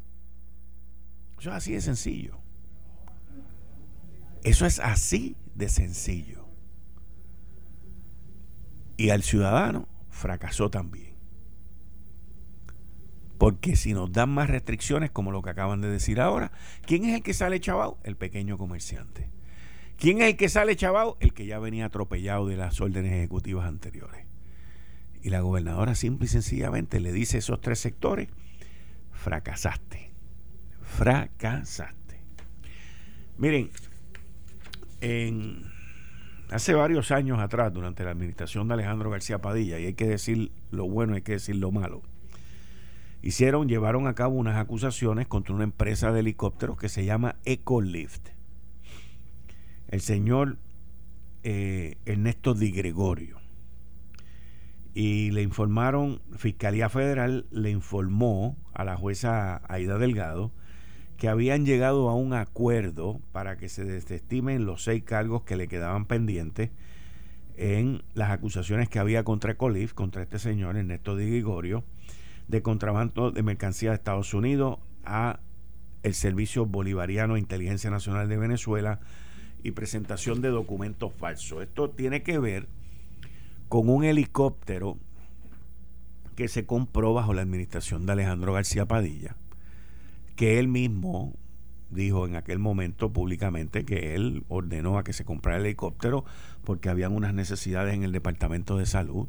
Eso 1.38 1.50
es 1.50 1.56
así 1.56 1.72
de 1.72 1.80
sencillo. 1.80 2.38
Eso 4.42 4.66
es 4.66 4.80
así 4.80 5.36
de 5.54 5.68
sencillo. 5.68 6.48
Y 8.96 9.10
al 9.10 9.22
ciudadano 9.22 9.88
fracasó 10.10 10.70
también. 10.70 11.07
Porque 13.38 13.76
si 13.76 13.94
nos 13.94 14.12
dan 14.12 14.30
más 14.30 14.50
restricciones, 14.50 15.10
como 15.12 15.30
lo 15.30 15.42
que 15.42 15.50
acaban 15.50 15.80
de 15.80 15.88
decir 15.88 16.20
ahora, 16.20 16.50
¿quién 16.84 17.04
es 17.04 17.14
el 17.14 17.22
que 17.22 17.32
sale 17.32 17.60
chavao? 17.60 17.98
El 18.02 18.16
pequeño 18.16 18.58
comerciante. 18.58 19.30
¿Quién 19.96 20.20
es 20.20 20.30
el 20.30 20.36
que 20.36 20.48
sale 20.48 20.76
chavao? 20.76 21.16
El 21.20 21.32
que 21.32 21.46
ya 21.46 21.60
venía 21.60 21.86
atropellado 21.86 22.48
de 22.48 22.56
las 22.56 22.80
órdenes 22.80 23.12
ejecutivas 23.12 23.66
anteriores. 23.66 24.26
Y 25.22 25.30
la 25.30 25.40
gobernadora 25.40 25.94
simple 25.94 26.26
y 26.26 26.28
sencillamente 26.28 27.00
le 27.00 27.12
dice 27.12 27.36
a 27.36 27.40
esos 27.40 27.60
tres 27.60 27.78
sectores, 27.78 28.28
fracasaste, 29.12 30.10
fracasaste. 30.82 32.20
Miren, 33.36 33.70
en, 35.00 35.64
hace 36.50 36.74
varios 36.74 37.12
años 37.12 37.38
atrás, 37.38 37.72
durante 37.72 38.04
la 38.04 38.10
administración 38.10 38.66
de 38.66 38.74
Alejandro 38.74 39.10
García 39.10 39.38
Padilla, 39.38 39.78
y 39.78 39.86
hay 39.86 39.94
que 39.94 40.06
decir 40.06 40.50
lo 40.70 40.88
bueno, 40.88 41.14
hay 41.14 41.22
que 41.22 41.32
decir 41.32 41.56
lo 41.56 41.70
malo, 41.70 42.02
hicieron, 43.22 43.68
llevaron 43.68 44.06
a 44.06 44.14
cabo 44.14 44.36
unas 44.36 44.56
acusaciones 44.56 45.26
contra 45.26 45.54
una 45.54 45.64
empresa 45.64 46.12
de 46.12 46.20
helicópteros 46.20 46.76
que 46.76 46.88
se 46.88 47.04
llama 47.04 47.36
Ecolift. 47.44 48.28
El 49.88 50.00
señor 50.00 50.58
eh, 51.42 51.96
Ernesto 52.04 52.54
Di 52.54 52.70
Gregorio 52.70 53.38
y 54.94 55.30
le 55.30 55.42
informaron, 55.42 56.20
Fiscalía 56.36 56.88
Federal 56.88 57.46
le 57.50 57.70
informó 57.70 58.56
a 58.74 58.84
la 58.84 58.96
jueza 58.96 59.62
Aida 59.68 59.96
Delgado 59.98 60.50
que 61.16 61.28
habían 61.28 61.64
llegado 61.64 62.08
a 62.08 62.14
un 62.14 62.32
acuerdo 62.32 63.20
para 63.32 63.56
que 63.56 63.68
se 63.68 63.84
desestimen 63.84 64.66
los 64.66 64.84
seis 64.84 65.02
cargos 65.04 65.42
que 65.42 65.56
le 65.56 65.68
quedaban 65.68 66.06
pendientes 66.06 66.70
en 67.56 68.02
las 68.14 68.30
acusaciones 68.30 68.88
que 68.88 68.98
había 68.98 69.24
contra 69.24 69.56
Colif, 69.56 69.92
contra 69.92 70.22
este 70.22 70.38
señor 70.38 70.76
Ernesto 70.76 71.16
Di 71.16 71.28
Gregorio, 71.28 71.84
de 72.48 72.62
contrabando 72.62 73.30
de 73.30 73.42
mercancía 73.42 73.90
de 73.90 73.96
Estados 73.96 74.34
Unidos 74.34 74.78
a 75.04 75.40
el 76.02 76.14
Servicio 76.14 76.66
Bolivariano 76.66 77.34
de 77.34 77.40
Inteligencia 77.40 77.90
Nacional 77.90 78.28
de 78.28 78.36
Venezuela 78.36 79.00
y 79.62 79.72
presentación 79.72 80.40
de 80.40 80.48
documentos 80.48 81.12
falsos. 81.12 81.62
Esto 81.62 81.90
tiene 81.90 82.22
que 82.22 82.38
ver 82.38 82.68
con 83.68 83.88
un 83.88 84.04
helicóptero 84.04 84.98
que 86.36 86.48
se 86.48 86.66
compró 86.66 87.14
bajo 87.14 87.34
la 87.34 87.42
administración 87.42 88.06
de 88.06 88.12
Alejandro 88.12 88.52
García 88.52 88.86
Padilla, 88.86 89.36
que 90.36 90.58
él 90.58 90.68
mismo 90.68 91.34
dijo 91.90 92.26
en 92.26 92.36
aquel 92.36 92.58
momento 92.58 93.12
públicamente 93.12 93.84
que 93.84 94.14
él 94.14 94.44
ordenó 94.48 94.98
a 94.98 95.04
que 95.04 95.12
se 95.12 95.24
comprara 95.24 95.58
el 95.58 95.66
helicóptero 95.66 96.24
porque 96.64 96.88
habían 96.88 97.14
unas 97.14 97.34
necesidades 97.34 97.94
en 97.94 98.04
el 98.04 98.12
Departamento 98.12 98.78
de 98.78 98.86
Salud. 98.86 99.26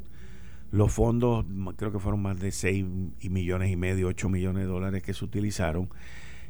Los 0.70 0.92
fondos, 0.92 1.44
creo 1.76 1.90
que 1.90 1.98
fueron 1.98 2.22
más 2.22 2.38
de 2.38 2.52
6 2.52 2.84
millones 3.28 3.70
y 3.70 3.76
medio, 3.76 4.08
8 4.08 4.28
millones 4.28 4.62
de 4.62 4.68
dólares 4.68 5.02
que 5.02 5.14
se 5.14 5.24
utilizaron. 5.24 5.88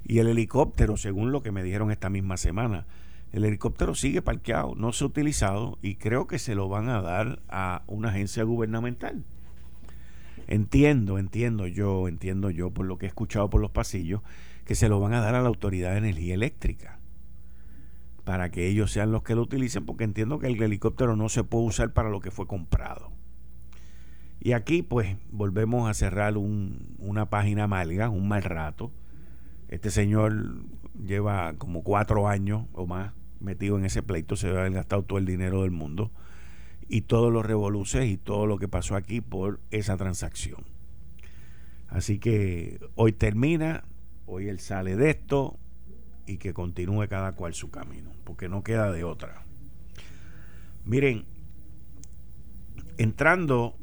Y 0.04 0.18
el 0.18 0.28
helicóptero, 0.28 0.96
según 0.96 1.32
lo 1.32 1.42
que 1.42 1.52
me 1.52 1.62
dijeron 1.62 1.90
esta 1.90 2.10
misma 2.10 2.36
semana, 2.36 2.86
el 3.32 3.44
helicóptero 3.44 3.94
sigue 3.94 4.22
parqueado, 4.22 4.74
no 4.74 4.92
se 4.92 5.04
ha 5.04 5.06
utilizado 5.06 5.78
y 5.82 5.94
creo 5.94 6.26
que 6.26 6.38
se 6.38 6.54
lo 6.54 6.68
van 6.68 6.88
a 6.88 7.00
dar 7.00 7.40
a 7.48 7.82
una 7.86 8.08
agencia 8.08 8.42
gubernamental. 8.42 9.24
Entiendo, 10.48 11.18
entiendo 11.18 11.66
yo, 11.66 12.08
entiendo 12.08 12.50
yo 12.50 12.70
por 12.70 12.86
lo 12.86 12.98
que 12.98 13.06
he 13.06 13.08
escuchado 13.08 13.48
por 13.48 13.60
los 13.60 13.70
pasillos, 13.70 14.20
que 14.64 14.74
se 14.74 14.88
lo 14.88 15.00
van 15.00 15.14
a 15.14 15.20
dar 15.20 15.34
a 15.34 15.42
la 15.42 15.48
Autoridad 15.48 15.92
de 15.92 15.98
Energía 15.98 16.34
Eléctrica 16.34 16.98
para 18.24 18.50
que 18.50 18.68
ellos 18.68 18.92
sean 18.92 19.12
los 19.12 19.22
que 19.22 19.34
lo 19.34 19.42
utilicen, 19.42 19.86
porque 19.86 20.04
entiendo 20.04 20.38
que 20.38 20.46
el 20.46 20.62
helicóptero 20.62 21.16
no 21.16 21.28
se 21.28 21.44
puede 21.44 21.66
usar 21.66 21.92
para 21.92 22.10
lo 22.10 22.20
que 22.20 22.30
fue 22.30 22.46
comprado. 22.46 23.10
Y 24.40 24.52
aquí 24.52 24.82
pues 24.82 25.16
volvemos 25.30 25.88
a 25.88 25.94
cerrar 25.94 26.37
una 26.37 27.28
página 27.28 27.64
amarga, 27.64 28.09
un 28.09 28.26
mal 28.26 28.42
rato. 28.42 28.90
Este 29.68 29.90
señor 29.90 30.64
lleva 30.94 31.54
como 31.59 31.82
cuatro 31.82 32.26
años 32.26 32.66
o 32.73 32.87
más 32.87 33.12
metido 33.38 33.78
en 33.78 33.85
ese 33.85 34.02
pleito, 34.02 34.37
se 34.37 34.49
debe 34.49 34.61
haber 34.61 34.73
gastado 34.73 35.02
todo 35.02 35.18
el 35.18 35.26
dinero 35.26 35.62
del 35.62 35.70
mundo 35.70 36.11
y 36.88 37.02
todos 37.02 37.32
los 37.32 37.44
revoluces 37.47 38.06
y 38.06 38.16
todo 38.16 38.47
lo 38.47 38.59
que 38.59 38.68
pasó 38.68 38.97
aquí 38.97 39.20
por 39.20 39.61
esa 39.70 39.97
transacción. 39.97 40.64
Así 41.88 42.18
que 42.18 42.80
hoy 42.94 43.12
termina, 43.12 43.85
hoy 44.26 44.49
él 44.49 44.61
sale 44.61 44.97
de 44.97 45.11
esto 45.11 45.59
y 46.26 46.38
que 46.38 46.52
continúe 46.52 47.09
cada 47.09 47.32
cual 47.32 47.54
su 47.54 47.70
camino, 47.70 48.11
porque 48.25 48.49
no 48.49 48.62
queda 48.62 48.92
de 48.92 49.04
otra. 49.04 49.42
Miren, 50.85 51.25
entrando 52.99 53.76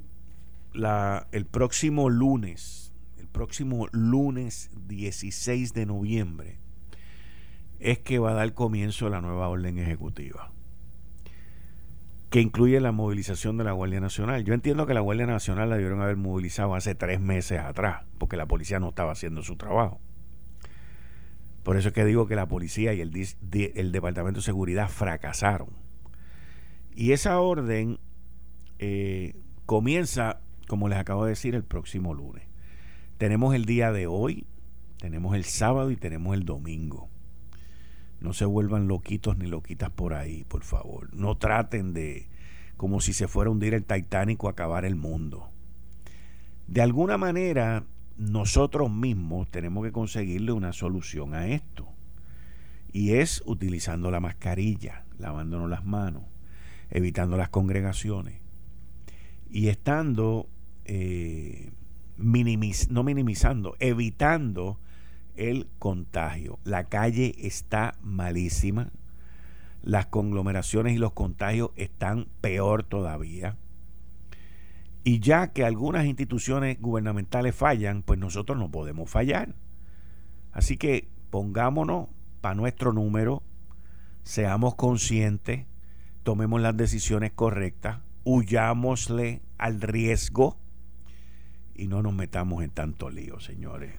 el 1.32 1.46
próximo 1.46 2.10
lunes, 2.10 2.94
el 3.18 3.28
próximo 3.28 3.88
lunes 3.92 4.70
16 4.88 5.74
de 5.74 5.86
noviembre, 5.86 6.60
es 7.80 8.00
que 8.00 8.20
va 8.20 8.32
a 8.32 8.36
dar 8.36 8.54
comienzo 8.54 9.10
la 9.10 9.22
nueva 9.22 9.50
orden 9.50 9.78
ejecutiva 9.78 10.52
que 12.30 12.42
incluye 12.42 12.80
la 12.82 12.92
movilización 12.92 13.58
de 13.58 13.64
la 13.64 13.72
Guardia 13.72 14.00
Nacional. 14.00 14.44
Yo 14.44 14.54
entiendo 14.54 14.86
que 14.86 14.94
la 14.94 15.00
Guardia 15.00 15.26
Nacional 15.26 15.70
la 15.70 15.78
debieron 15.78 16.02
haber 16.02 16.18
movilizado 16.18 16.76
hace 16.76 16.94
tres 16.94 17.22
meses 17.22 17.60
atrás, 17.60 18.04
porque 18.18 18.36
la 18.36 18.46
policía 18.46 18.80
no 18.80 18.90
estaba 18.90 19.14
haciendo 19.14 19.44
su 19.44 19.56
trabajo. 19.56 20.02
Por 21.64 21.78
eso 21.78 21.90
es 21.90 21.94
que 21.94 22.06
digo 22.06 22.28
que 22.28 22.36
la 22.36 22.48
policía 22.48 22.94
y 22.94 23.02
el, 23.02 23.12
el 23.76 23.92
Departamento 23.92 24.40
de 24.40 24.44
Seguridad 24.44 24.90
fracasaron. 24.90 25.70
Y 26.94 27.12
esa 27.12 27.40
orden 27.40 28.00
eh, 28.80 29.36
comienza, 29.66 30.42
como 30.68 30.90
les 30.90 31.00
acabo 31.00 31.26
de 31.26 31.32
decir, 31.32 31.56
el 31.56 31.64
próximo 31.64 32.14
lunes. 32.14 32.44
Tenemos 33.18 33.56
el 33.56 33.66
día 33.66 33.92
de 33.92 34.06
hoy, 34.06 34.46
tenemos 35.00 35.36
el 35.36 35.46
sábado 35.46 35.90
y 35.92 35.96
tenemos 35.96 36.36
el 36.36 36.46
domingo. 36.46 37.10
No 38.20 38.34
se 38.34 38.46
vuelvan 38.46 38.88
loquitos 38.88 39.38
ni 39.38 39.48
loquitas 39.48 39.90
por 39.90 40.14
ahí, 40.14 40.44
por 40.44 40.64
favor. 40.64 41.14
No 41.14 41.38
traten 41.38 41.94
de, 41.94 42.30
como 42.76 43.00
si 43.02 43.14
se 43.14 43.28
fuera 43.28 43.50
a 43.50 43.52
hundir 43.52 43.74
el 43.74 43.86
Titanic 43.86 44.44
o 44.44 44.50
acabar 44.50 44.86
el 44.86 44.96
mundo. 44.96 45.50
De 46.68 46.82
alguna 46.82 47.18
manera, 47.18 47.86
nosotros 48.18 48.92
mismos 48.92 49.50
tenemos 49.50 49.86
que 49.86 49.92
conseguirle 49.92 50.52
una 50.52 50.74
solución 50.74 51.34
a 51.34 51.48
esto. 51.48 51.88
Y 52.92 53.14
es 53.14 53.44
utilizando 53.46 54.12
la 54.12 54.20
mascarilla, 54.20 55.06
lavándonos 55.18 55.70
las 55.70 55.86
manos, 55.86 56.24
evitando 56.90 57.38
las 57.38 57.50
congregaciones 57.50 58.48
y 59.50 59.70
estando, 59.70 60.50
eh, 60.88 61.72
no 62.18 63.04
minimizando, 63.04 63.76
evitando 63.80 64.80
el 65.36 65.68
contagio. 65.80 66.60
La 66.64 66.86
calle 66.86 67.36
está 67.40 67.96
malísima. 68.02 68.90
Las 69.84 70.08
conglomeraciones 70.08 70.96
y 70.96 70.98
los 70.98 71.14
contagios 71.14 71.70
están 71.76 72.28
peor 72.42 72.84
todavía. 72.84 73.56
Y 75.04 75.20
ya 75.20 75.54
que 75.54 75.64
algunas 75.64 76.06
instituciones 76.06 76.82
gubernamentales 76.82 77.56
fallan, 77.56 78.02
pues 78.02 78.20
nosotros 78.20 78.58
no 78.58 78.70
podemos 78.70 79.10
fallar. 79.10 79.56
Así 80.52 80.76
que 80.76 81.08
pongámonos 81.30 82.08
para 82.42 82.56
nuestro 82.56 82.92
número, 82.92 83.44
seamos 84.24 84.76
conscientes, 84.76 85.66
tomemos 86.24 86.60
las 86.60 86.76
decisiones 86.76 87.32
correctas, 87.32 88.00
huyámosle 88.26 89.42
al 89.58 89.80
riesgo 89.82 90.58
y 91.78 91.88
no 91.88 92.02
nos 92.02 92.14
metamos 92.14 92.64
en 92.64 92.72
tanto 92.72 93.10
lío, 93.10 93.40
señores 93.40 93.92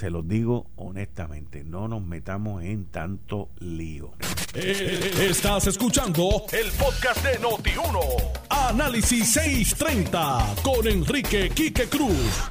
se 0.00 0.08
los 0.08 0.26
digo 0.26 0.70
honestamente, 0.76 1.62
no 1.62 1.86
nos 1.86 2.02
metamos 2.02 2.64
en 2.64 2.86
tanto 2.86 3.50
lío. 3.58 4.12
Eh, 4.54 5.28
estás 5.28 5.66
escuchando 5.66 6.46
el 6.52 6.72
podcast 6.72 7.22
de 7.22 7.38
Noti1. 7.38 8.00
Análisis 8.48 9.30
630 9.34 10.54
con 10.62 10.88
Enrique 10.88 11.50
Quique 11.50 11.86
Cruz. 11.86 12.50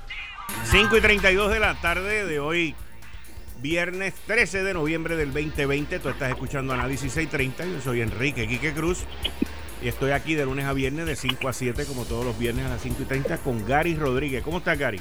5 0.65 0.95
y 0.95 1.01
32 1.01 1.51
de 1.51 1.59
la 1.59 1.73
tarde 1.81 2.27
de 2.27 2.39
hoy, 2.39 2.75
viernes 3.63 4.13
13 4.27 4.61
de 4.61 4.75
noviembre 4.75 5.15
del 5.15 5.33
2020. 5.33 5.97
Tú 5.97 6.09
estás 6.09 6.29
escuchando 6.29 6.73
Análisis 6.73 7.11
630. 7.13 7.65
Yo 7.65 7.81
soy 7.81 8.01
Enrique 8.01 8.47
Quique 8.47 8.73
Cruz. 8.73 9.05
Y 9.81 9.87
estoy 9.87 10.11
aquí 10.11 10.35
de 10.35 10.45
lunes 10.45 10.65
a 10.65 10.73
viernes 10.73 11.05
de 11.05 11.15
5 11.15 11.47
a 11.47 11.53
7, 11.53 11.85
como 11.85 12.03
todos 12.03 12.25
los 12.25 12.37
viernes 12.37 12.65
a 12.65 12.69
las 12.69 12.81
5 12.81 13.03
y 13.03 13.05
30, 13.05 13.37
con 13.37 13.65
Gary 13.65 13.95
Rodríguez. 13.95 14.43
¿Cómo 14.43 14.57
estás, 14.57 14.77
Gary? 14.77 14.99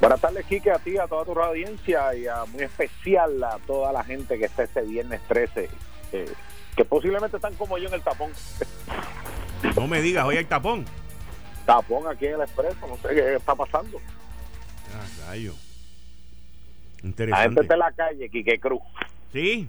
Buenas 0.00 0.20
tardes, 0.20 0.44
Quique, 0.46 0.70
a 0.70 0.78
ti, 0.78 0.98
a 0.98 1.06
toda 1.06 1.24
tu 1.24 1.32
audiencia 1.40 2.14
y 2.14 2.26
a 2.26 2.44
muy 2.46 2.64
especial 2.64 3.42
a 3.44 3.58
toda 3.66 3.92
la 3.92 4.04
gente 4.04 4.36
que 4.38 4.46
está 4.46 4.64
este 4.64 4.82
viernes 4.82 5.20
13, 5.28 5.70
eh, 6.12 6.32
que 6.76 6.84
posiblemente 6.84 7.36
están 7.36 7.54
como 7.54 7.78
yo 7.78 7.88
en 7.88 7.94
el 7.94 8.02
tapón. 8.02 8.30
No 9.76 9.86
me 9.86 10.02
digas, 10.02 10.24
hoy 10.24 10.36
hay 10.38 10.44
tapón. 10.44 10.84
Tapón 11.64 12.08
aquí 12.08 12.26
en 12.26 12.34
el 12.34 12.40
expreso, 12.40 12.84
no 12.88 12.96
sé 12.96 13.14
qué 13.14 13.36
está 13.36 13.54
pasando. 13.54 14.00
Ah, 14.92 15.28
rayo. 15.28 15.54
Interesante. 17.04 17.30
La 17.30 17.42
gente 17.44 17.60
está 17.60 17.74
en 17.74 17.78
la 17.78 17.92
calle, 17.92 18.28
Quique 18.28 18.58
Cruz. 18.58 18.82
Sí. 19.32 19.68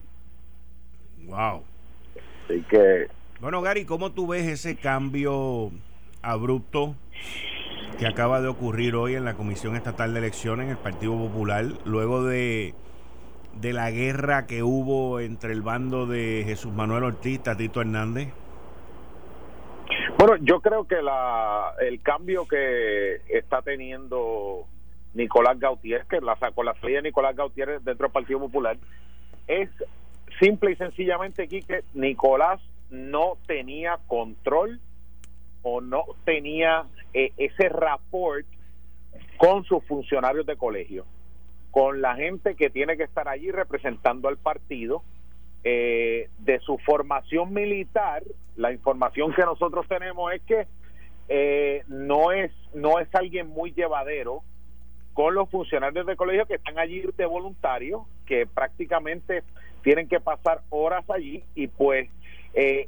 Wow. 1.25 1.63
Así 2.45 2.65
que. 2.67 3.07
Bueno, 3.43 3.61
Gary, 3.61 3.83
¿cómo 3.83 4.13
tú 4.13 4.27
ves 4.27 4.47
ese 4.47 4.77
cambio 4.77 5.69
abrupto 6.21 6.95
que 7.99 8.07
acaba 8.07 8.39
de 8.39 8.47
ocurrir 8.47 8.95
hoy 8.95 9.15
en 9.15 9.25
la 9.25 9.33
Comisión 9.33 9.75
Estatal 9.75 10.13
de 10.13 10.19
Elecciones 10.19 10.67
en 10.67 10.71
el 10.71 10.77
Partido 10.77 11.17
Popular, 11.17 11.65
luego 11.83 12.23
de, 12.23 12.73
de 13.59 13.73
la 13.73 13.91
guerra 13.91 14.47
que 14.47 14.63
hubo 14.63 15.19
entre 15.19 15.51
el 15.51 15.61
bando 15.61 16.05
de 16.05 16.43
Jesús 16.45 16.71
Manuel 16.71 17.03
Ortiz 17.03 17.41
y 17.45 17.55
Tito 17.57 17.81
Hernández? 17.81 18.29
Bueno, 20.17 20.37
yo 20.37 20.61
creo 20.61 20.87
que 20.87 21.01
la, 21.01 21.73
el 21.81 22.01
cambio 22.01 22.47
que 22.47 23.15
está 23.27 23.61
teniendo 23.61 24.67
Nicolás 25.15 25.59
Gautier, 25.59 26.05
que 26.05 26.21
la 26.21 26.37
sacó 26.37 26.63
la 26.63 26.75
salida 26.75 26.99
de 26.99 27.09
Nicolás 27.09 27.35
Gautier 27.35 27.81
dentro 27.81 28.07
del 28.07 28.13
Partido 28.13 28.39
Popular, 28.39 28.77
es 29.49 29.69
simple 30.39 30.71
y 30.71 30.75
sencillamente 30.77 31.43
aquí 31.43 31.61
que 31.61 31.83
Nicolás 31.93 32.61
no 32.93 33.39
tenía 33.47 33.97
control 34.07 34.79
o 35.63 35.81
no 35.81 36.05
tenía 36.25 36.85
eh, 37.13 37.33
ese 37.37 37.67
rapport 37.67 38.45
con 39.37 39.63
sus 39.63 39.83
funcionarios 39.85 40.45
de 40.45 40.55
colegio, 40.55 41.05
con 41.71 42.01
la 42.01 42.15
gente 42.15 42.55
que 42.55 42.69
tiene 42.69 42.95
que 42.95 43.03
estar 43.03 43.27
allí 43.27 43.49
representando 43.49 44.27
al 44.27 44.37
partido, 44.37 45.01
eh, 45.63 46.29
de 46.39 46.59
su 46.59 46.77
formación 46.77 47.51
militar, 47.51 48.23
la 48.57 48.71
información 48.71 49.33
que 49.33 49.41
nosotros 49.41 49.87
tenemos 49.87 50.31
es 50.31 50.41
que 50.43 50.67
eh, 51.29 51.83
no 51.87 52.31
es 52.31 52.51
no 52.75 52.99
es 52.99 53.07
alguien 53.15 53.47
muy 53.47 53.71
llevadero 53.71 54.43
con 55.13 55.33
los 55.33 55.49
funcionarios 55.49 56.05
de 56.05 56.15
colegio 56.15 56.45
que 56.45 56.55
están 56.55 56.77
allí 56.77 57.03
de 57.17 57.25
voluntarios, 57.25 58.01
que 58.27 58.45
prácticamente 58.45 59.41
tienen 59.81 60.07
que 60.07 60.19
pasar 60.19 60.61
horas 60.69 61.09
allí 61.09 61.43
y 61.55 61.67
pues 61.67 62.09
eh, 62.53 62.87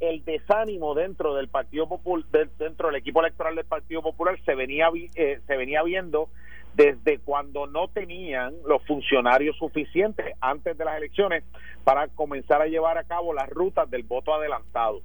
el 0.00 0.24
desánimo 0.24 0.94
dentro 0.94 1.34
del 1.34 1.48
Partido 1.48 1.88
Popular, 1.88 2.24
dentro 2.58 2.88
del 2.88 2.96
equipo 2.96 3.20
electoral 3.20 3.54
del 3.56 3.64
Partido 3.64 4.02
Popular 4.02 4.38
se 4.44 4.54
venía 4.54 4.88
eh, 5.14 5.40
se 5.46 5.56
venía 5.56 5.82
viendo 5.82 6.28
desde 6.74 7.18
cuando 7.18 7.66
no 7.66 7.88
tenían 7.88 8.54
los 8.66 8.84
funcionarios 8.84 9.56
suficientes 9.56 10.34
antes 10.40 10.76
de 10.76 10.84
las 10.84 10.98
elecciones 10.98 11.42
para 11.84 12.08
comenzar 12.08 12.60
a 12.60 12.66
llevar 12.66 12.98
a 12.98 13.04
cabo 13.04 13.32
las 13.32 13.48
rutas 13.48 13.90
del 13.90 14.02
voto 14.02 14.34
adelantado. 14.34 15.00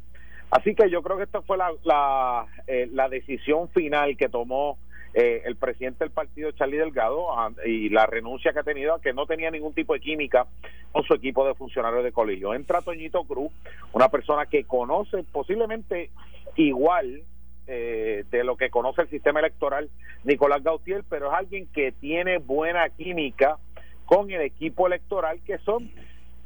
Así 0.50 0.76
que 0.76 0.90
yo 0.90 1.02
creo 1.02 1.16
que 1.16 1.24
esta 1.24 1.42
fue 1.42 1.58
la, 1.58 1.72
la, 1.84 2.46
eh, 2.68 2.90
la 2.92 3.08
decisión 3.08 3.70
final 3.70 4.18
que 4.18 4.28
tomó 4.28 4.78
eh, 5.14 5.42
el 5.46 5.56
presidente 5.58 6.04
del 6.04 6.12
partido, 6.12 6.52
Charlie 6.52 6.78
Delgado, 6.78 7.28
y 7.66 7.90
la 7.90 8.06
renuncia 8.06 8.54
que 8.54 8.60
ha 8.60 8.64
tenido, 8.64 9.00
que 9.00 9.14
no 9.14 9.26
tenía 9.26 9.52
ningún 9.52 9.74
tipo 9.74 9.94
de 9.94 10.00
química 10.00 10.48
con 10.92 11.04
su 11.04 11.14
equipo 11.14 11.46
de 11.46 11.54
funcionarios 11.54 12.04
de 12.04 12.12
colegio. 12.12 12.54
Entra 12.54 12.82
Toñito 12.82 13.24
Cruz, 13.26 13.52
una 13.94 14.10
persona 14.10 14.46
que 14.46 14.64
conoce 14.64 15.24
posiblemente 15.32 16.12
igual 16.56 17.24
eh, 17.68 18.26
de 18.32 18.44
lo 18.44 18.58
que 18.58 18.70
conoce 18.70 19.02
el 19.04 19.10
sistema 19.10 19.40
electoral 19.40 19.90
Nicolás 20.24 20.64
Gautier, 20.64 21.04
pero 21.10 21.28
es 21.28 21.34
alguien 21.34 21.68
que 21.68 21.92
tiene 21.92 22.38
buena 22.38 22.90
química 22.90 23.58
con 24.06 24.32
el 24.32 24.42
equipo 24.42 24.88
electoral, 24.88 25.40
que 25.46 25.58
son 25.60 25.90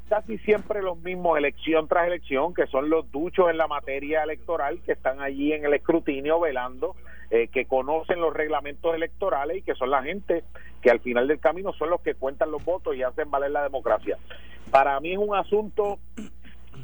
casi 0.07 0.37
siempre 0.39 0.81
los 0.81 0.97
mismos 0.99 1.37
elección 1.37 1.87
tras 1.87 2.07
elección, 2.07 2.53
que 2.53 2.67
son 2.67 2.89
los 2.89 3.11
duchos 3.11 3.49
en 3.49 3.57
la 3.57 3.67
materia 3.67 4.23
electoral, 4.23 4.79
que 4.85 4.93
están 4.93 5.21
allí 5.21 5.53
en 5.53 5.65
el 5.65 5.73
escrutinio 5.73 6.39
velando 6.39 6.95
eh, 7.31 7.47
que 7.47 7.65
conocen 7.65 8.21
los 8.21 8.33
reglamentos 8.33 8.93
electorales 8.93 9.57
y 9.57 9.61
que 9.63 9.73
son 9.73 9.89
la 9.89 10.03
gente 10.03 10.43
que 10.81 10.91
al 10.91 10.99
final 10.99 11.27
del 11.27 11.39
camino 11.39 11.73
son 11.73 11.89
los 11.89 12.01
que 12.01 12.13
cuentan 12.13 12.51
los 12.51 12.63
votos 12.63 12.95
y 12.95 13.01
hacen 13.01 13.31
valer 13.31 13.49
la 13.49 13.63
democracia. 13.63 14.17
Para 14.69 14.99
mí 14.99 15.13
es 15.13 15.17
un 15.17 15.35
asunto 15.35 15.97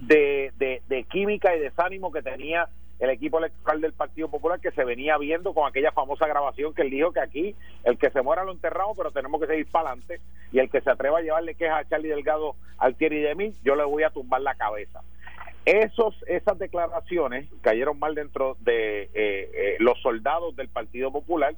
de, 0.02 0.52
de, 0.58 1.04
química 1.04 1.56
y 1.56 1.60
desánimo 1.60 2.12
que 2.12 2.24
tenía 2.24 2.68
el 3.02 3.10
equipo 3.10 3.40
electoral 3.40 3.82
del 3.82 3.94
Partido 3.94 4.30
Popular 4.30 4.60
que 4.60 4.72
se 4.72 4.86
venía 4.86 5.18
viendo 5.18 5.56
con 5.56 5.68
aquella 5.68 5.92
famosa 5.92 6.28
grabación 6.28 6.74
que 6.74 6.84
él 6.84 6.92
dijo 6.92 7.12
que 7.12 7.20
aquí 7.20 7.56
el 7.84 7.98
que 7.98 8.12
se 8.12 8.22
muera 8.22 8.44
lo 8.44 8.52
enterramos, 8.52 8.96
pero 8.96 9.12
tenemos 9.12 9.42
que 9.42 9.48
seguir 9.48 9.68
para 9.72 9.90
adelante 9.90 10.22
y 10.52 10.60
el 10.60 10.70
que 10.70 10.82
se 10.82 10.92
atreva 10.92 11.18
a 11.18 11.22
llevarle 11.22 11.56
queja 11.56 11.80
a 11.80 11.88
Charlie 11.88 12.10
Delgado 12.10 12.56
al 12.78 12.96
Thierry 12.96 13.22
de 13.22 13.34
mí, 13.34 13.54
yo 13.64 13.76
le 13.76 13.84
voy 13.86 14.04
a 14.04 14.12
tumbar 14.12 14.42
la 14.42 14.54
cabeza. 14.54 15.02
Esos, 15.66 16.16
esas 16.28 16.60
declaraciones 16.60 17.50
cayeron 17.62 17.98
mal 17.98 18.14
dentro 18.14 18.56
de 18.62 19.04
eh, 19.04 19.10
eh, 19.14 19.76
los 19.80 20.00
soldados 20.02 20.56
del 20.56 20.70
Partido 20.70 21.12
Popular 21.12 21.56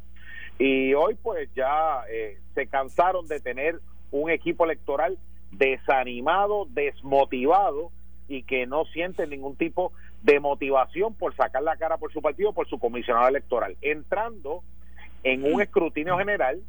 Y 0.60 0.93
hoy 0.93 1.15
pues 1.21 1.49
ya 1.56 2.03
eh, 2.10 2.38
se 2.53 2.67
cansaron 2.67 3.27
de 3.27 3.39
tener 3.41 3.79
un 4.12 4.29
equipo 4.29 4.63
electoral 4.65 5.17
desanimado, 5.51 6.67
desmotivado 6.69 7.91
y 8.27 8.43
que 8.43 8.65
no 8.65 8.86
siente 8.86 9.27
ningún 9.27 9.56
tipo 9.56 9.91
de 10.23 10.39
motivación 10.39 11.13
por 11.13 11.36
sacar 11.36 11.62
la 11.63 11.75
cara 11.75 11.97
por 11.97 12.12
su 12.12 12.21
partido, 12.21 12.53
por 12.53 12.67
su 12.67 12.79
comisionado 12.79 13.27
electoral, 13.27 13.77
entrando 13.81 14.63
en 15.23 15.43
un 15.43 15.62
escrutinio 15.62 16.17
general 16.17 16.62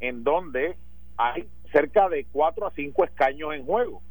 en 0.00 0.22
donde 0.22 0.76
hay 1.16 1.48
cerca 1.72 2.08
de 2.08 2.26
cuatro 2.30 2.66
a 2.66 2.72
cinco 2.72 3.04
escaños 3.04 3.54
en 3.54 3.64
juego. 3.64 4.02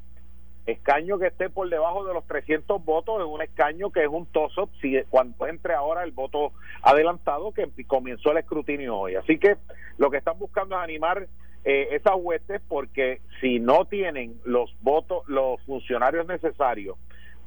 Escaño 0.66 1.18
que 1.18 1.28
esté 1.28 1.50
por 1.50 1.70
debajo 1.70 2.06
de 2.06 2.14
los 2.14 2.26
300 2.28 2.84
votos 2.84 3.20
es 3.20 3.26
un 3.26 3.42
escaño 3.42 3.92
que 3.92 4.04
es 4.04 4.08
un 4.08 4.28
toss-up 4.28 4.70
si, 4.82 5.00
cuando 5.10 5.48
entre 5.48 5.74
ahora 5.74 6.04
el 6.04 6.12
voto 6.12 6.52
adelantado 6.84 7.52
que 7.52 7.68
comenzó 7.88 8.32
el 8.32 8.38
escrutinio 8.38 8.96
hoy. 8.96 9.16
Así 9.16 9.40
que 9.40 9.56
lo 9.98 10.12
que 10.12 10.18
están 10.18 10.38
buscando 10.38 10.76
es 10.76 10.84
animar 10.84 11.28
eh, 11.64 11.90
esas 11.92 12.14
huestes 12.18 12.62
porque 12.68 13.22
si 13.42 13.60
no 13.60 13.86
tienen 13.86 14.40
los 14.46 14.76
votos, 14.82 15.28
los 15.28 15.60
funcionarios 15.62 16.28
necesarios 16.28 16.98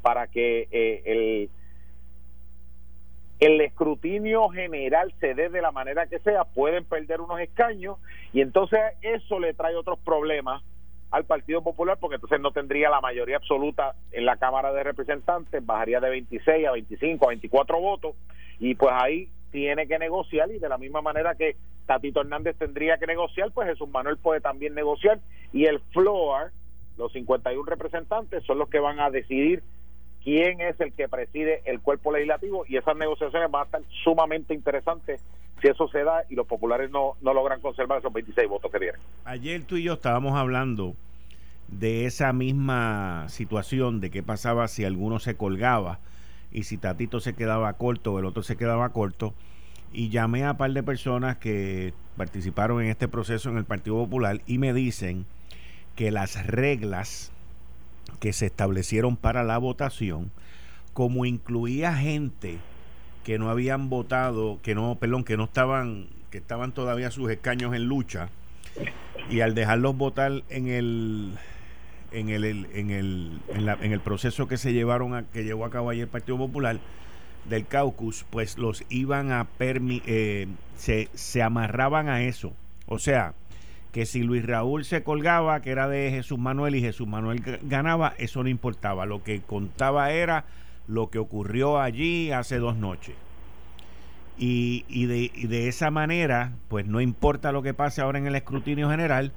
para 0.02 0.26
que 0.26 0.68
eh, 0.70 1.02
el 1.06 1.50
el 3.42 3.60
escrutinio 3.60 4.48
general 4.50 5.12
se 5.18 5.34
dé 5.34 5.48
de 5.48 5.60
la 5.60 5.72
manera 5.72 6.06
que 6.06 6.20
sea, 6.20 6.44
pueden 6.44 6.84
perder 6.84 7.20
unos 7.20 7.40
escaños 7.40 7.96
y 8.32 8.40
entonces 8.40 8.78
eso 9.02 9.40
le 9.40 9.52
trae 9.52 9.74
otros 9.74 9.98
problemas 9.98 10.62
al 11.10 11.24
Partido 11.24 11.60
Popular 11.60 11.98
porque 12.00 12.14
entonces 12.14 12.40
no 12.40 12.52
tendría 12.52 12.88
la 12.88 13.00
mayoría 13.00 13.38
absoluta 13.38 13.96
en 14.12 14.26
la 14.26 14.36
Cámara 14.36 14.72
de 14.72 14.84
Representantes, 14.84 15.66
bajaría 15.66 15.98
de 15.98 16.08
26 16.08 16.68
a 16.68 16.70
25 16.70 17.24
a 17.24 17.28
24 17.28 17.80
votos 17.80 18.14
y 18.60 18.76
pues 18.76 18.92
ahí 18.94 19.28
tiene 19.50 19.88
que 19.88 19.98
negociar 19.98 20.48
y 20.52 20.60
de 20.60 20.68
la 20.68 20.78
misma 20.78 21.02
manera 21.02 21.34
que 21.34 21.56
Tatito 21.86 22.20
Hernández 22.20 22.56
tendría 22.56 22.98
que 22.98 23.08
negociar, 23.08 23.50
pues 23.52 23.68
Jesús 23.68 23.88
Manuel 23.88 24.18
puede 24.18 24.40
también 24.40 24.74
negociar 24.74 25.18
y 25.52 25.64
el 25.64 25.80
floor, 25.92 26.52
los 26.96 27.12
51 27.12 27.64
representantes 27.66 28.44
son 28.44 28.58
los 28.58 28.68
que 28.68 28.78
van 28.78 29.00
a 29.00 29.10
decidir 29.10 29.64
quién 30.24 30.60
es 30.60 30.78
el 30.80 30.92
que 30.92 31.08
preside 31.08 31.62
el 31.64 31.80
cuerpo 31.80 32.12
legislativo 32.12 32.64
y 32.68 32.76
esas 32.76 32.96
negociaciones 32.96 33.50
van 33.50 33.62
a 33.62 33.64
estar 33.64 33.82
sumamente 34.04 34.54
interesantes 34.54 35.24
si 35.60 35.68
eso 35.68 35.88
se 35.88 36.02
da 36.02 36.24
y 36.28 36.34
los 36.34 36.46
populares 36.46 36.90
no, 36.90 37.14
no 37.22 37.34
logran 37.34 37.60
conservar 37.60 37.98
esos 37.98 38.12
26 38.12 38.48
votos 38.48 38.70
que 38.72 38.78
tienen. 38.78 39.00
Ayer 39.24 39.62
tú 39.64 39.76
y 39.76 39.84
yo 39.84 39.94
estábamos 39.94 40.34
hablando 40.34 40.94
de 41.68 42.06
esa 42.06 42.32
misma 42.32 43.28
situación 43.28 44.00
de 44.00 44.10
qué 44.10 44.22
pasaba 44.22 44.68
si 44.68 44.84
alguno 44.84 45.18
se 45.20 45.36
colgaba 45.36 46.00
y 46.50 46.64
si 46.64 46.76
Tatito 46.76 47.20
se 47.20 47.34
quedaba 47.34 47.72
corto 47.74 48.12
o 48.12 48.18
el 48.18 48.26
otro 48.26 48.42
se 48.42 48.56
quedaba 48.56 48.90
corto 48.90 49.34
y 49.92 50.10
llamé 50.10 50.44
a 50.44 50.52
un 50.52 50.56
par 50.56 50.72
de 50.72 50.82
personas 50.82 51.36
que 51.38 51.94
participaron 52.16 52.82
en 52.82 52.88
este 52.88 53.08
proceso 53.08 53.48
en 53.50 53.56
el 53.56 53.64
Partido 53.64 53.96
Popular 53.96 54.40
y 54.46 54.58
me 54.58 54.72
dicen 54.72 55.26
que 55.96 56.10
las 56.10 56.46
reglas 56.46 57.32
que 58.20 58.32
se 58.32 58.46
establecieron 58.46 59.16
para 59.16 59.44
la 59.44 59.58
votación, 59.58 60.30
como 60.92 61.24
incluía 61.24 61.94
gente 61.94 62.58
que 63.24 63.38
no 63.38 63.50
habían 63.50 63.88
votado, 63.88 64.58
que 64.62 64.74
no, 64.74 64.96
perdón, 64.96 65.24
que 65.24 65.36
no 65.36 65.44
estaban, 65.44 66.08
que 66.30 66.38
estaban 66.38 66.72
todavía 66.72 67.10
sus 67.10 67.30
escaños 67.30 67.74
en 67.74 67.84
lucha, 67.84 68.28
y 69.30 69.40
al 69.40 69.54
dejarlos 69.54 69.96
votar 69.96 70.42
en 70.48 70.68
el 70.68 71.32
en 72.12 72.28
el, 72.28 72.44
en 72.44 72.90
el, 72.90 73.40
en, 73.48 73.92
el 73.92 74.00
proceso 74.00 74.46
que 74.46 74.58
se 74.58 74.72
llevaron 74.72 75.14
a, 75.14 75.22
que 75.24 75.44
llevó 75.44 75.64
a 75.64 75.70
cabo 75.70 75.90
ayer 75.90 76.04
el 76.04 76.08
Partido 76.08 76.36
Popular 76.36 76.78
del 77.48 77.66
caucus, 77.66 78.24
pues 78.30 78.58
los 78.58 78.84
iban 78.88 79.32
a 79.32 79.44
permitir, 79.44 80.02
eh, 80.06 80.48
se, 80.76 81.08
se 81.14 81.42
amarraban 81.42 82.08
a 82.08 82.22
eso. 82.22 82.52
O 82.86 82.98
sea, 82.98 83.34
que 83.92 84.06
si 84.06 84.22
Luis 84.22 84.44
Raúl 84.44 84.84
se 84.84 85.02
colgaba, 85.02 85.60
que 85.60 85.70
era 85.70 85.86
de 85.86 86.10
Jesús 86.10 86.38
Manuel 86.38 86.74
y 86.74 86.80
Jesús 86.80 87.06
Manuel 87.06 87.42
ganaba, 87.62 88.14
eso 88.16 88.42
no 88.42 88.48
importaba. 88.48 89.04
Lo 89.04 89.22
que 89.22 89.42
contaba 89.42 90.10
era 90.10 90.46
lo 90.88 91.10
que 91.10 91.18
ocurrió 91.18 91.78
allí 91.78 92.30
hace 92.32 92.58
dos 92.58 92.76
noches. 92.76 93.14
Y, 94.38 95.06
de, 95.06 95.68
esa 95.68 95.90
manera, 95.90 96.52
pues 96.68 96.86
no 96.86 97.00
importa 97.00 97.52
lo 97.52 97.62
que 97.62 97.74
pase 97.74 98.00
ahora 98.00 98.18
en 98.18 98.26
el 98.26 98.34
escrutinio 98.34 98.90
general, 98.90 99.32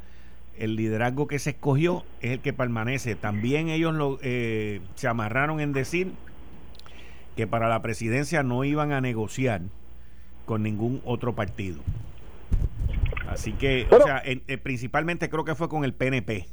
el 0.58 0.78
liderazgo 0.78 1.28
que 1.28 1.38
se 1.38 1.52
escogió 1.52 2.06
es 2.22 2.32
el 2.32 2.40
que 2.40 2.54
permanece. 2.54 3.14
También 3.14 3.68
ellos 3.68 3.94
lo, 3.94 4.18
eh, 4.24 4.82
se 4.96 5.08
amarraron 5.08 5.60
en 5.60 5.74
decir 5.74 6.14
que 7.36 7.46
para 7.46 7.68
la 7.68 7.82
presidencia 7.82 8.42
no 8.42 8.64
iban 8.64 8.94
a 8.94 9.02
negociar 9.02 9.62
con 10.46 10.64
ningún 10.64 11.02
otro 11.04 11.36
partido. 11.36 11.82
Así 13.36 13.52
que, 13.52 13.86
o 13.92 14.02
sea, 14.02 14.22
eh, 14.26 14.58
principalmente 14.58 15.30
creo 15.30 15.44
que 15.44 15.56
fue 15.56 15.68
con 15.68 15.84
el 15.84 15.94
PNP. 15.94 16.46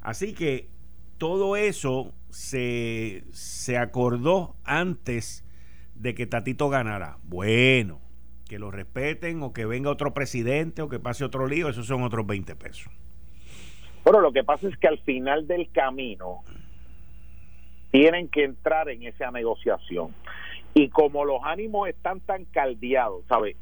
Así 0.00 0.34
que 0.34 0.68
todo 1.18 1.54
eso 1.54 2.12
se, 2.30 3.22
se 3.30 3.78
acordó 3.78 4.56
antes 4.64 5.44
de 5.94 6.14
que 6.14 6.26
Tatito 6.26 6.68
ganara. 6.68 7.18
Bueno, 7.22 8.00
que 8.48 8.58
lo 8.58 8.72
respeten 8.72 9.40
o 9.44 9.52
que 9.52 9.66
venga 9.66 9.88
otro 9.88 10.12
presidente 10.12 10.82
o 10.82 10.88
que 10.88 10.98
pase 10.98 11.24
otro 11.24 11.46
lío, 11.46 11.68
esos 11.68 11.86
son 11.86 12.02
otros 12.02 12.26
20 12.26 12.56
pesos. 12.56 12.92
Bueno, 14.02 14.20
lo 14.20 14.32
que 14.32 14.42
pasa 14.42 14.66
es 14.66 14.76
que 14.78 14.88
al 14.88 14.98
final 14.98 15.46
del 15.46 15.70
camino 15.70 16.42
tienen 17.92 18.28
que 18.28 18.42
entrar 18.42 18.88
en 18.88 19.04
esa 19.04 19.30
negociación. 19.30 20.12
Y 20.74 20.88
como 20.88 21.24
los 21.24 21.40
ánimos 21.44 21.88
están 21.88 22.18
tan 22.18 22.46
caldeados, 22.46 23.24
¿sabes? 23.28 23.56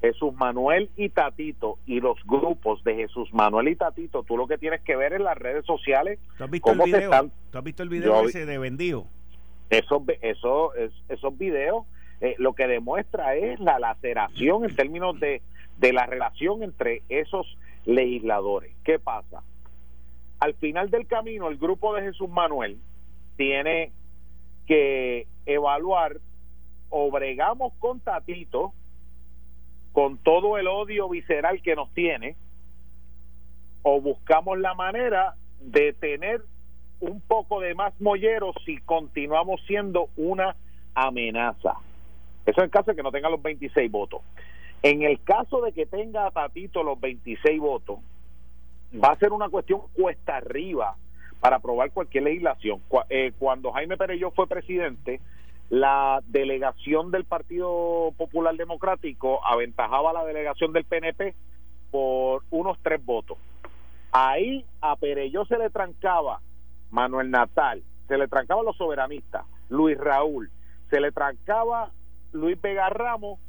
Jesús 0.00 0.34
Manuel 0.34 0.90
y 0.96 1.08
Tatito 1.08 1.78
y 1.86 2.00
los 2.00 2.18
grupos 2.24 2.84
de 2.84 2.94
Jesús 2.94 3.32
Manuel 3.32 3.68
y 3.68 3.76
Tatito, 3.76 4.22
tú 4.22 4.36
lo 4.36 4.46
que 4.46 4.58
tienes 4.58 4.80
que 4.82 4.96
ver 4.96 5.14
en 5.14 5.24
las 5.24 5.36
redes 5.36 5.64
sociales. 5.64 6.18
¿Tú 6.36 6.44
has 6.44 6.50
visto 6.50 6.72
el 6.72 6.78
video? 6.80 7.10
¿Tú 7.50 7.58
has 7.58 7.64
visto 7.64 7.82
el 7.82 7.88
video 7.88 8.28
ese 8.28 8.46
de 8.46 8.58
vendido? 8.58 9.06
Esos, 9.70 10.02
eso, 10.22 10.72
esos 11.08 11.38
videos 11.38 11.84
eh, 12.20 12.34
lo 12.38 12.54
que 12.54 12.66
demuestra 12.66 13.34
es 13.34 13.60
la 13.60 13.78
laceración 13.78 14.64
en 14.64 14.74
términos 14.74 15.18
de, 15.20 15.42
de 15.78 15.92
la 15.92 16.06
relación 16.06 16.62
entre 16.62 17.02
esos 17.08 17.58
legisladores. 17.84 18.72
¿Qué 18.84 18.98
pasa? 18.98 19.42
Al 20.38 20.54
final 20.54 20.90
del 20.90 21.06
camino, 21.06 21.48
el 21.48 21.56
grupo 21.56 21.94
de 21.94 22.02
Jesús 22.02 22.28
Manuel 22.28 22.78
tiene 23.36 23.92
que 24.66 25.26
evaluar 25.44 26.18
o 26.88 27.10
bregamos 27.10 27.72
con 27.78 28.00
Tatito 28.00 28.72
con 29.96 30.18
todo 30.18 30.58
el 30.58 30.68
odio 30.68 31.08
visceral 31.08 31.62
que 31.62 31.74
nos 31.74 31.90
tiene, 31.94 32.36
o 33.80 33.98
buscamos 34.02 34.58
la 34.58 34.74
manera 34.74 35.36
de 35.58 35.94
tener 35.94 36.42
un 37.00 37.22
poco 37.22 37.60
de 37.60 37.74
más 37.74 37.98
molleros 37.98 38.54
si 38.66 38.76
continuamos 38.76 39.58
siendo 39.66 40.10
una 40.18 40.54
amenaza. 40.94 41.76
Eso 42.44 42.62
en 42.62 42.68
caso 42.68 42.90
de 42.90 42.96
que 42.98 43.02
no 43.02 43.10
tenga 43.10 43.30
los 43.30 43.40
26 43.40 43.90
votos. 43.90 44.20
En 44.82 45.00
el 45.00 45.18
caso 45.22 45.62
de 45.62 45.72
que 45.72 45.86
tenga 45.86 46.26
a 46.26 46.30
Tatito 46.30 46.82
los 46.82 47.00
26 47.00 47.58
votos, 47.58 48.00
va 49.02 49.12
a 49.12 49.18
ser 49.18 49.32
una 49.32 49.48
cuestión 49.48 49.80
cuesta 49.94 50.36
arriba 50.36 50.94
para 51.40 51.56
aprobar 51.56 51.90
cualquier 51.92 52.24
legislación. 52.24 52.82
Eh, 53.08 53.32
cuando 53.38 53.72
Jaime 53.72 53.96
Perello 53.96 54.30
fue 54.32 54.46
presidente, 54.46 55.22
la 55.68 56.22
delegación 56.26 57.10
del 57.10 57.24
Partido 57.24 58.12
Popular 58.16 58.54
Democrático 58.56 59.44
aventajaba 59.44 60.10
a 60.10 60.14
la 60.14 60.24
delegación 60.24 60.72
del 60.72 60.84
PNP 60.84 61.34
por 61.90 62.42
unos 62.50 62.78
tres 62.82 63.04
votos. 63.04 63.38
Ahí 64.12 64.64
a 64.80 64.96
Pereyó 64.96 65.44
se 65.46 65.58
le 65.58 65.70
trancaba 65.70 66.40
Manuel 66.90 67.30
Natal, 67.30 67.82
se 68.06 68.16
le 68.16 68.28
trancaba 68.28 68.62
los 68.62 68.76
soberanistas, 68.76 69.44
Luis 69.68 69.98
Raúl, 69.98 70.50
se 70.88 71.00
le 71.00 71.10
trancaba 71.10 71.90
Luis 72.32 72.60
Vega 72.60 72.88
Ramos 72.88 73.40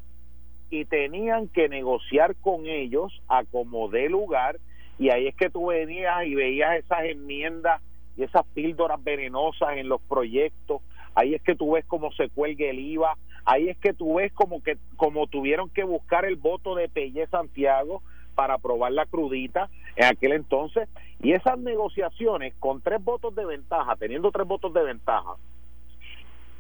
y 0.69 0.86
tenían 0.86 1.47
que 1.47 1.69
negociar 1.69 2.36
con 2.38 2.65
ellos 2.65 3.21
a 3.27 3.43
como 3.45 3.89
dé 3.89 4.10
lugar 4.10 4.58
y 4.97 5.10
ahí 5.10 5.27
es 5.27 5.36
que 5.36 5.49
tú 5.49 5.67
venías 5.67 6.25
y 6.25 6.34
veías 6.34 6.77
esas 6.77 7.03
enmiendas 7.03 7.82
y 8.17 8.23
esas 8.23 8.45
píldoras 8.47 9.01
venenosas 9.03 9.77
en 9.77 9.88
los 9.88 10.01
proyectos 10.01 10.82
ahí 11.17 11.34
es 11.34 11.41
que 11.41 11.56
tú 11.56 11.71
ves 11.71 11.84
cómo 11.86 12.12
se 12.12 12.30
cuelga 12.30 12.67
el 12.67 12.80
IVA, 12.80 13.17
ahí 13.43 13.69
es 13.69 13.77
que 13.80 13.91
tú 13.91 14.15
ves 14.15 14.32
como 14.34 14.62
que 14.62 14.77
como 14.97 15.25
tuvieron 15.25 15.69
que 15.71 15.84
buscar 15.84 16.25
el 16.25 16.36
voto 16.36 16.75
de 16.75 16.89
Pelle 16.89 17.25
Santiago 17.27 18.03
para 18.36 18.53
aprobar 18.53 18.91
la 18.91 19.08
crudita 19.08 19.67
en 19.95 20.06
aquel 20.06 20.34
entonces 20.34 20.88
y 21.19 21.32
esas 21.32 21.58
negociaciones 21.58 22.53
con 22.60 22.82
tres 22.82 23.03
votos 23.03 23.34
de 23.34 23.47
ventaja, 23.47 23.95
teniendo 23.95 24.32
tres 24.32 24.47
votos 24.47 24.71
de 24.73 24.84
ventaja, 24.84 25.34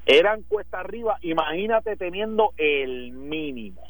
eran 0.07 0.41
cuesta 0.41 0.79
arriba, 0.79 1.19
imagínate 1.21 1.95
teniendo 1.95 2.53
el 2.57 3.11
mínimo 3.11 3.83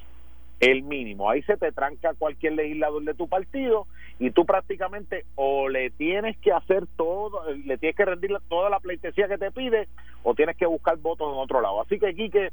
el 0.60 0.82
mínimo. 0.84 1.30
Ahí 1.30 1.44
se 1.44 1.56
te 1.58 1.72
tranca 1.72 2.14
cualquier 2.16 2.54
legislador 2.54 3.04
de 3.04 3.14
tu 3.14 3.28
partido 3.28 3.88
y 4.20 4.32
tú 4.32 4.46
prácticamente 4.46 5.26
o 5.36 5.70
le 5.70 5.92
tienes 5.92 6.38
que 6.38 6.52
hacer 6.52 6.88
todo, 6.96 7.52
le 7.52 7.78
tienes 7.78 7.96
que 7.96 8.06
rendir 8.06 8.36
toda 8.50 8.70
la 8.70 8.80
pleitesía 8.80 9.28
que 9.28 9.38
te 9.38 9.52
pide 9.52 9.88
o 10.24 10.34
tienes 10.34 10.58
que 10.58 10.66
buscar 10.66 10.98
votos 10.98 11.32
en 11.32 11.40
otro 11.40 11.62
lado. 11.62 11.82
Así 11.82 12.00
que, 12.00 12.16
Quique, 12.16 12.52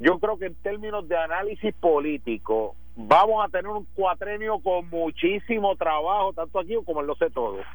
yo 0.00 0.18
creo 0.18 0.38
que 0.38 0.46
en 0.46 0.54
términos 0.56 1.08
de 1.08 1.16
análisis 1.16 1.72
político 1.74 2.74
vamos 2.96 3.44
a 3.44 3.48
tener 3.48 3.68
un 3.68 3.86
cuatrenio 3.94 4.58
con 4.58 4.88
muchísimo 4.88 5.76
trabajo, 5.76 6.32
tanto 6.32 6.58
aquí 6.58 6.74
como 6.84 7.00
en 7.02 7.06
lo 7.06 7.14
sé 7.14 7.30
todo. 7.30 7.58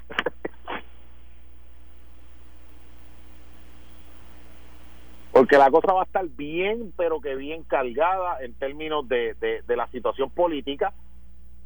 Porque 5.32 5.58
la 5.58 5.72
cosa 5.72 5.94
va 5.94 6.02
a 6.02 6.06
estar 6.06 6.28
bien, 6.28 6.92
pero 6.98 7.22
que 7.22 7.36
bien 7.36 7.64
cargada 7.64 8.44
en 8.44 8.54
términos 8.56 9.08
de, 9.08 9.34
de, 9.36 9.76
la 9.78 9.88
situación 9.88 10.30
política 10.30 10.94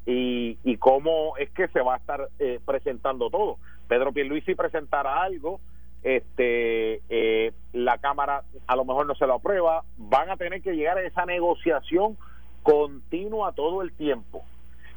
y, 0.05 0.57
y 0.63 0.77
cómo 0.77 1.35
es 1.37 1.49
que 1.51 1.67
se 1.69 1.81
va 1.81 1.95
a 1.95 1.97
estar 1.97 2.29
eh, 2.39 2.59
presentando 2.65 3.29
todo. 3.29 3.57
Pedro 3.87 4.11
Pierluisi 4.11 4.55
presentará 4.55 5.21
algo, 5.21 5.59
este 6.03 7.01
eh, 7.09 7.51
la 7.73 7.97
Cámara 7.97 8.43
a 8.67 8.75
lo 8.75 8.85
mejor 8.85 9.07
no 9.07 9.15
se 9.15 9.25
lo 9.25 9.35
aprueba, 9.35 9.83
van 9.97 10.29
a 10.29 10.37
tener 10.37 10.61
que 10.61 10.75
llegar 10.75 10.97
a 10.97 11.03
esa 11.03 11.25
negociación 11.25 12.17
continua 12.63 13.53
todo 13.53 13.81
el 13.81 13.91
tiempo. 13.93 14.43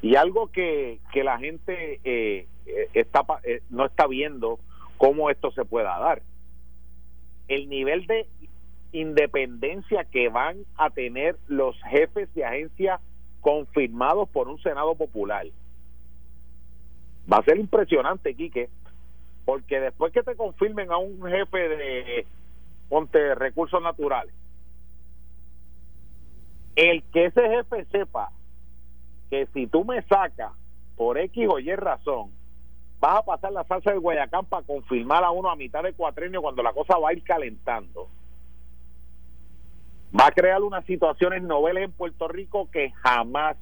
Y 0.01 0.15
algo 0.15 0.49
que, 0.49 1.01
que 1.13 1.25
la 1.25 1.39
gente 1.39 2.01
eh, 2.05 2.47
eh, 2.67 2.89
está, 2.95 3.25
no 3.71 3.87
está 3.87 4.07
viendo 4.07 4.61
cómo 4.97 5.31
esto 5.31 5.51
se 5.51 5.65
pueda 5.65 5.99
dar. 5.99 6.23
El 7.49 7.69
nivel 7.69 8.07
de 8.07 8.27
independencia 8.93 10.05
que 10.05 10.29
van 10.29 10.59
a 10.77 10.91
tener 10.91 11.37
los 11.47 11.77
jefes 11.85 12.33
de 12.35 12.45
agencia 12.45 13.01
confirmados 13.41 14.29
por 14.29 14.49
un 14.49 14.61
Senado 14.63 14.95
Popular. 14.95 15.47
Va 17.31 17.39
a 17.39 17.45
ser 17.45 17.59
impresionante, 17.59 18.35
Quique, 18.35 18.69
porque 19.45 19.81
después 19.81 20.13
que 20.13 20.23
te 20.23 20.37
confirmen 20.37 20.91
a 20.91 20.99
un 20.99 21.23
jefe 21.23 21.69
de 21.69 22.27
ponte 22.89 23.35
recursos 23.35 23.83
naturales, 23.83 24.35
el 26.77 27.03
que 27.13 27.27
ese 27.27 27.49
jefe 27.49 27.85
sepa 27.87 28.31
que 29.31 29.47
si 29.53 29.67
tú 29.67 29.85
me 29.85 30.01
sacas 30.03 30.53
por 30.97 31.19
X 31.19 31.49
o 31.51 31.59
Y 31.59 31.75
razón, 31.75 32.31
vas 33.01 33.19
a 33.19 33.23
pasar 33.23 33.53
la 33.53 33.65
salsa 33.65 33.91
del 33.91 34.01
Guayacán 34.01 34.47
para 34.47 34.67
confirmar 34.67 35.25
a 35.25 35.31
uno 35.31 35.51
a 35.51 35.57
mitad 35.57 35.83
de 35.83 35.93
cuatrienio 35.93 36.43
cuando 36.43 36.63
la 36.63 36.73
cosa 36.73 36.99
va 36.99 37.11
a 37.11 37.13
ir 37.13 37.23
calentando. 37.23 38.09
Va 40.19 40.27
a 40.27 40.31
crear 40.31 40.63
unas 40.63 40.85
situaciones 40.87 41.43
noveles 41.43 41.85
en 41.85 41.93
Puerto 41.93 42.29
Rico 42.29 42.69
que 42.71 42.91
jamás 43.03 43.57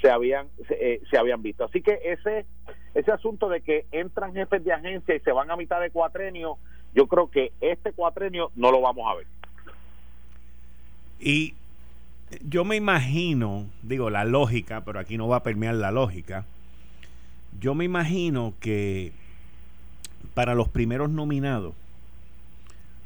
se 0.00 0.10
habían 0.10 0.48
eh, 0.70 1.00
se, 1.10 1.18
habían 1.18 1.42
visto. 1.42 1.64
Así 1.64 1.82
que 1.82 2.00
ese 2.04 2.46
ese 2.94 3.12
asunto 3.12 3.48
de 3.48 3.60
que 3.60 3.86
entran 3.92 4.32
jefes 4.32 4.64
de 4.64 4.72
agencia 4.72 5.14
y 5.14 5.20
se 5.20 5.32
van 5.32 5.50
a 5.50 5.56
mitad 5.56 5.80
de 5.80 5.90
cuatrenio, 5.90 6.58
yo 6.94 7.06
creo 7.06 7.30
que 7.30 7.52
este 7.60 7.92
cuatrenio 7.92 8.50
no 8.56 8.72
lo 8.72 8.80
vamos 8.80 9.10
a 9.10 9.16
ver. 9.16 9.26
Y 11.20 11.54
yo 12.42 12.64
me 12.64 12.76
imagino, 12.76 13.66
digo 13.82 14.10
la 14.10 14.24
lógica, 14.24 14.82
pero 14.84 14.98
aquí 14.98 15.16
no 15.16 15.28
va 15.28 15.38
a 15.38 15.42
permear 15.42 15.74
la 15.74 15.90
lógica. 15.90 16.44
Yo 17.60 17.74
me 17.74 17.84
imagino 17.84 18.54
que 18.60 19.12
para 20.34 20.54
los 20.54 20.68
primeros 20.68 21.10
nominados, 21.10 21.74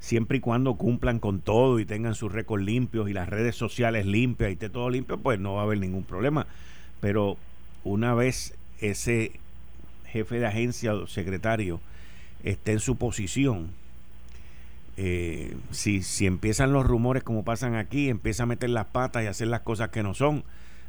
siempre 0.02 0.38
y 0.38 0.40
cuando 0.40 0.74
cumplan 0.74 1.20
con 1.20 1.40
todo 1.40 1.78
y 1.78 1.86
tengan 1.86 2.16
sus 2.16 2.32
récords 2.32 2.64
limpios 2.64 3.08
y 3.08 3.12
las 3.12 3.28
redes 3.28 3.54
sociales 3.54 4.04
limpias 4.04 4.50
y 4.50 4.54
esté 4.54 4.68
todo 4.68 4.90
limpio, 4.90 5.16
pues 5.16 5.38
no 5.38 5.54
va 5.54 5.60
a 5.60 5.64
haber 5.64 5.78
ningún 5.78 6.02
problema. 6.02 6.48
Pero 7.00 7.36
una 7.84 8.12
vez 8.12 8.58
ese 8.80 9.30
jefe 10.06 10.40
de 10.40 10.46
agencia 10.46 10.92
o 10.92 11.06
secretario 11.06 11.80
esté 12.42 12.72
en 12.72 12.80
su 12.80 12.96
posición, 12.96 13.70
eh, 14.96 15.54
si, 15.70 16.02
si 16.02 16.26
empiezan 16.26 16.72
los 16.72 16.84
rumores 16.84 17.22
como 17.22 17.44
pasan 17.44 17.76
aquí, 17.76 18.08
empieza 18.08 18.42
a 18.42 18.46
meter 18.46 18.70
las 18.70 18.86
patas 18.86 19.22
y 19.22 19.28
hacer 19.28 19.46
las 19.46 19.60
cosas 19.60 19.90
que 19.90 20.02
no 20.02 20.14
son, 20.14 20.42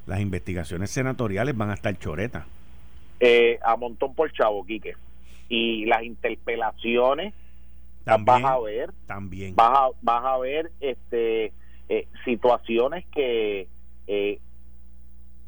las 0.07 0.21
investigaciones 0.21 0.89
senatoriales 0.89 1.55
van 1.55 1.69
a 1.69 1.75
estar 1.75 1.95
choretas. 1.99 2.45
Eh, 3.19 3.59
a 3.63 3.75
montón 3.75 4.15
por 4.15 4.33
chavo, 4.33 4.65
Quique. 4.65 4.95
Y 5.49 5.85
las 5.85 6.01
interpelaciones 6.01 7.35
vas 8.05 8.43
a 8.43 8.59
ver 8.59 8.91
también 9.07 9.55
vas 9.55 9.71
a, 9.71 9.89
vas 10.01 10.25
a 10.25 10.37
ver 10.39 10.71
este 10.79 11.53
eh, 11.89 12.07
situaciones 12.25 13.05
que 13.07 13.67
eh, 14.07 14.39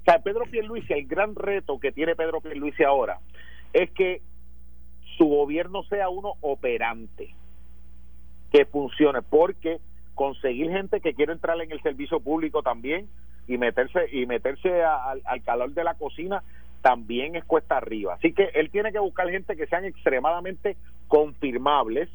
o 0.02 0.12
sea, 0.12 0.20
Pedro 0.20 0.46
Pierluisi, 0.46 0.94
el 0.94 1.08
gran 1.08 1.34
reto 1.34 1.80
que 1.80 1.92
tiene 1.92 2.16
Pedro 2.16 2.40
Pierluisi 2.40 2.84
ahora 2.84 3.20
es 3.74 3.90
que 3.92 4.22
su 5.18 5.26
gobierno 5.26 5.84
sea 5.84 6.10
uno 6.10 6.34
operante, 6.42 7.34
que 8.52 8.66
funcione, 8.66 9.22
porque 9.22 9.80
conseguir 10.14 10.70
gente 10.70 11.02
que 11.02 11.14
quiere 11.14 11.34
entrar 11.34 11.60
en 11.60 11.72
el 11.72 11.82
servicio 11.82 12.20
público 12.20 12.62
también 12.62 13.08
y 13.48 13.58
meterse 13.58 14.08
y 14.12 14.26
meterse 14.28 14.84
al, 14.84 15.44
calor 15.44 15.74
de 15.74 15.84
la 15.84 15.96
cocina 15.96 16.44
también 16.82 17.36
es 17.36 17.44
cuesta 17.44 17.78
arriba. 17.78 18.14
Así 18.14 18.32
que 18.32 18.52
él 18.54 18.70
tiene 18.70 18.92
que 18.92 19.00
buscar 19.00 19.28
gente 19.30 19.56
que 19.56 19.66
sean 19.66 19.86
extremadamente 19.86 20.78
confirmables, 21.08 22.10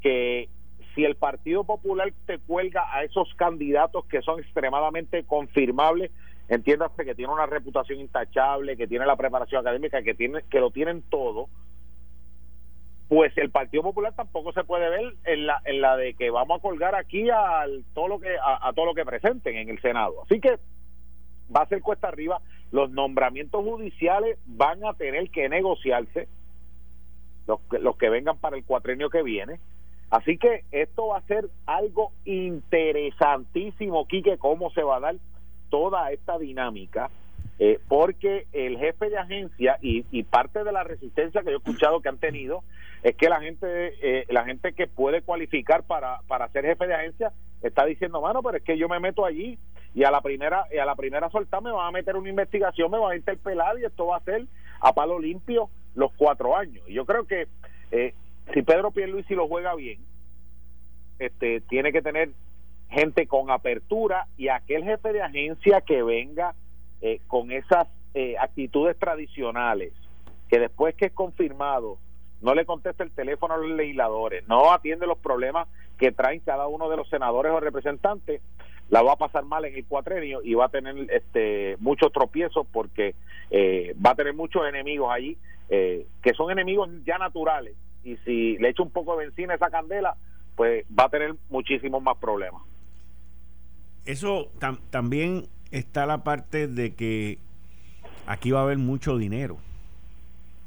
que 0.00 0.48
si 0.94 1.04
el 1.04 1.16
Partido 1.16 1.64
Popular 1.64 2.12
te 2.26 2.38
cuelga 2.38 2.84
a 2.92 3.04
esos 3.04 3.32
candidatos 3.34 4.06
que 4.06 4.22
son 4.22 4.40
extremadamente 4.40 5.24
confirmables, 5.24 6.10
entiéndase 6.48 7.04
que 7.04 7.14
tiene 7.14 7.32
una 7.32 7.46
reputación 7.46 8.00
intachable, 8.00 8.76
que 8.76 8.86
tiene 8.86 9.06
la 9.06 9.16
preparación 9.16 9.60
académica, 9.60 10.02
que 10.02 10.14
tiene 10.14 10.42
que 10.50 10.60
lo 10.60 10.70
tienen 10.70 11.02
todo, 11.02 11.48
pues 13.08 13.36
el 13.36 13.50
Partido 13.50 13.82
Popular 13.82 14.14
tampoco 14.14 14.52
se 14.52 14.64
puede 14.64 14.88
ver 14.88 15.14
en 15.24 15.46
la 15.46 15.60
en 15.64 15.80
la 15.80 15.96
de 15.96 16.14
que 16.14 16.30
vamos 16.30 16.58
a 16.58 16.62
colgar 16.62 16.94
aquí 16.94 17.28
al 17.30 17.84
todo 17.94 18.08
lo 18.08 18.18
que 18.18 18.36
a, 18.42 18.72
todo 18.72 18.86
lo 18.86 18.94
que 18.94 19.04
presenten 19.04 19.56
en 19.56 19.68
el 19.68 19.80
Senado. 19.80 20.22
Así 20.24 20.40
que 20.40 20.58
va 21.54 21.62
a 21.62 21.68
ser 21.68 21.82
cuesta 21.82 22.08
arriba, 22.08 22.40
los 22.72 22.90
nombramientos 22.90 23.62
judiciales 23.62 24.38
van 24.46 24.84
a 24.84 24.94
tener 24.94 25.30
que 25.30 25.48
negociarse 25.48 26.28
los 27.46 27.60
que, 27.70 27.78
los 27.78 27.96
que 27.96 28.08
vengan 28.08 28.38
para 28.38 28.56
el 28.56 28.64
cuatrenio 28.64 29.10
que 29.10 29.22
viene. 29.22 29.60
Así 30.10 30.38
que 30.38 30.64
esto 30.70 31.08
va 31.08 31.18
a 31.18 31.22
ser 31.22 31.48
algo 31.66 32.12
interesantísimo, 32.24 34.06
Quique, 34.06 34.38
cómo 34.38 34.70
se 34.70 34.82
va 34.82 34.96
a 34.96 35.00
dar 35.00 35.16
toda 35.68 36.12
esta 36.12 36.38
dinámica, 36.38 37.10
eh, 37.58 37.80
porque 37.88 38.46
el 38.52 38.78
jefe 38.78 39.10
de 39.10 39.18
agencia 39.18 39.78
y, 39.80 40.22
parte 40.24 40.62
de 40.62 40.72
la 40.72 40.84
resistencia 40.84 41.40
que 41.40 41.46
yo 41.50 41.54
he 41.54 41.56
escuchado 41.56 42.00
que 42.00 42.08
han 42.08 42.18
tenido 42.18 42.62
es 43.02 43.16
que 43.16 43.28
la 43.28 43.40
gente 43.40 43.94
eh, 44.02 44.26
la 44.28 44.44
gente 44.44 44.72
que 44.74 44.86
puede 44.86 45.22
cualificar 45.22 45.82
para, 45.84 46.20
para 46.28 46.48
ser 46.48 46.64
jefe 46.64 46.86
de 46.86 46.94
agencia 46.94 47.32
está 47.62 47.84
diciendo, 47.84 48.20
mano, 48.20 48.42
pero 48.42 48.58
es 48.58 48.62
que 48.62 48.78
yo 48.78 48.88
me 48.88 49.00
meto 49.00 49.24
allí 49.24 49.58
y 49.94 50.04
a 50.04 50.10
la 50.10 50.20
primera 50.20 50.66
y 50.72 50.78
a 50.78 50.84
la 50.84 50.94
primera 50.94 51.30
soltar 51.30 51.62
me 51.62 51.72
van 51.72 51.88
a 51.88 51.90
meter 51.90 52.16
una 52.16 52.28
investigación, 52.28 52.90
me 52.90 52.98
van 52.98 53.12
a 53.12 53.16
interpelar 53.16 53.78
y 53.78 53.84
esto 53.84 54.06
va 54.06 54.18
a 54.18 54.24
ser 54.24 54.44
a 54.80 54.92
palo 54.92 55.18
limpio 55.18 55.70
los 55.94 56.12
cuatro 56.12 56.56
años. 56.56 56.84
Y 56.86 56.92
yo 56.92 57.06
creo 57.06 57.26
que 57.26 57.48
eh, 57.90 58.14
si 58.56 58.62
Pedro 58.62 58.90
Pierluisi 58.90 59.34
lo 59.34 59.48
juega 59.48 59.74
bien, 59.74 59.98
este 61.18 61.60
tiene 61.60 61.92
que 61.92 62.00
tener 62.00 62.30
gente 62.88 63.26
con 63.26 63.50
apertura 63.50 64.28
y 64.38 64.48
aquel 64.48 64.82
jefe 64.82 65.12
de 65.12 65.20
agencia 65.20 65.82
que 65.82 66.02
venga 66.02 66.54
eh, 67.02 67.20
con 67.26 67.52
esas 67.52 67.86
eh, 68.14 68.34
actitudes 68.40 68.98
tradicionales, 68.98 69.92
que 70.48 70.58
después 70.58 70.94
que 70.94 71.04
es 71.04 71.12
confirmado, 71.12 71.98
no 72.40 72.54
le 72.54 72.64
contesta 72.64 73.04
el 73.04 73.10
teléfono 73.10 73.52
a 73.52 73.58
los 73.58 73.72
legisladores, 73.72 74.48
no 74.48 74.72
atiende 74.72 75.06
los 75.06 75.18
problemas 75.18 75.68
que 75.98 76.10
traen 76.10 76.40
cada 76.40 76.66
uno 76.66 76.88
de 76.88 76.96
los 76.96 77.10
senadores 77.10 77.52
o 77.52 77.60
representantes, 77.60 78.40
la 78.88 79.02
va 79.02 79.12
a 79.12 79.16
pasar 79.16 79.44
mal 79.44 79.66
en 79.66 79.76
el 79.76 79.84
cuatrenio 79.84 80.40
y 80.42 80.54
va 80.54 80.64
a 80.64 80.70
tener 80.70 80.96
este 81.10 81.76
muchos 81.78 82.10
tropiezos 82.10 82.66
porque 82.72 83.16
eh, 83.50 83.94
va 83.94 84.12
a 84.12 84.14
tener 84.14 84.32
muchos 84.32 84.66
enemigos 84.66 85.10
allí 85.12 85.36
que 85.68 86.32
son 86.36 86.52
enemigos 86.52 86.88
ya 87.04 87.18
naturales 87.18 87.74
y 88.06 88.16
si 88.24 88.56
le 88.58 88.70
echa 88.70 88.82
un 88.82 88.90
poco 88.90 89.16
de 89.16 89.26
benzina 89.26 89.54
a 89.54 89.56
esa 89.56 89.70
candela 89.70 90.16
pues 90.54 90.86
va 90.98 91.04
a 91.04 91.08
tener 91.08 91.34
muchísimos 91.50 92.02
más 92.02 92.16
problemas 92.18 92.62
eso 94.06 94.50
también 94.90 95.48
está 95.72 96.06
la 96.06 96.22
parte 96.22 96.68
de 96.68 96.94
que 96.94 97.38
aquí 98.26 98.50
va 98.52 98.60
a 98.60 98.62
haber 98.62 98.78
mucho 98.78 99.18
dinero 99.18 99.58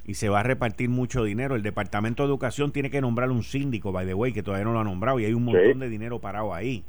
y 0.06 0.16
se 0.16 0.28
va 0.28 0.40
a 0.40 0.44
repartir 0.44 0.90
mucho 0.90 1.24
dinero. 1.24 1.56
El 1.56 1.62
Departamento 1.62 2.24
de 2.24 2.30
Educación 2.30 2.72
tiene 2.72 2.90
que 2.90 3.00
nombrar 3.00 3.30
un 3.30 3.44
síndico, 3.44 3.92
by 3.92 4.08
the 4.08 4.14
way, 4.14 4.34
que 4.34 4.42
todavía 4.42 4.66
no 4.66 4.74
lo 4.74 4.80
ha 4.80 4.84
nombrado 4.84 5.20
y 5.20 5.26
hay 5.26 5.34
un 5.34 5.46
montón 5.46 5.80
de 5.80 5.88
dinero 5.88 6.20
parado 6.20 6.54
ahí. 6.54 6.84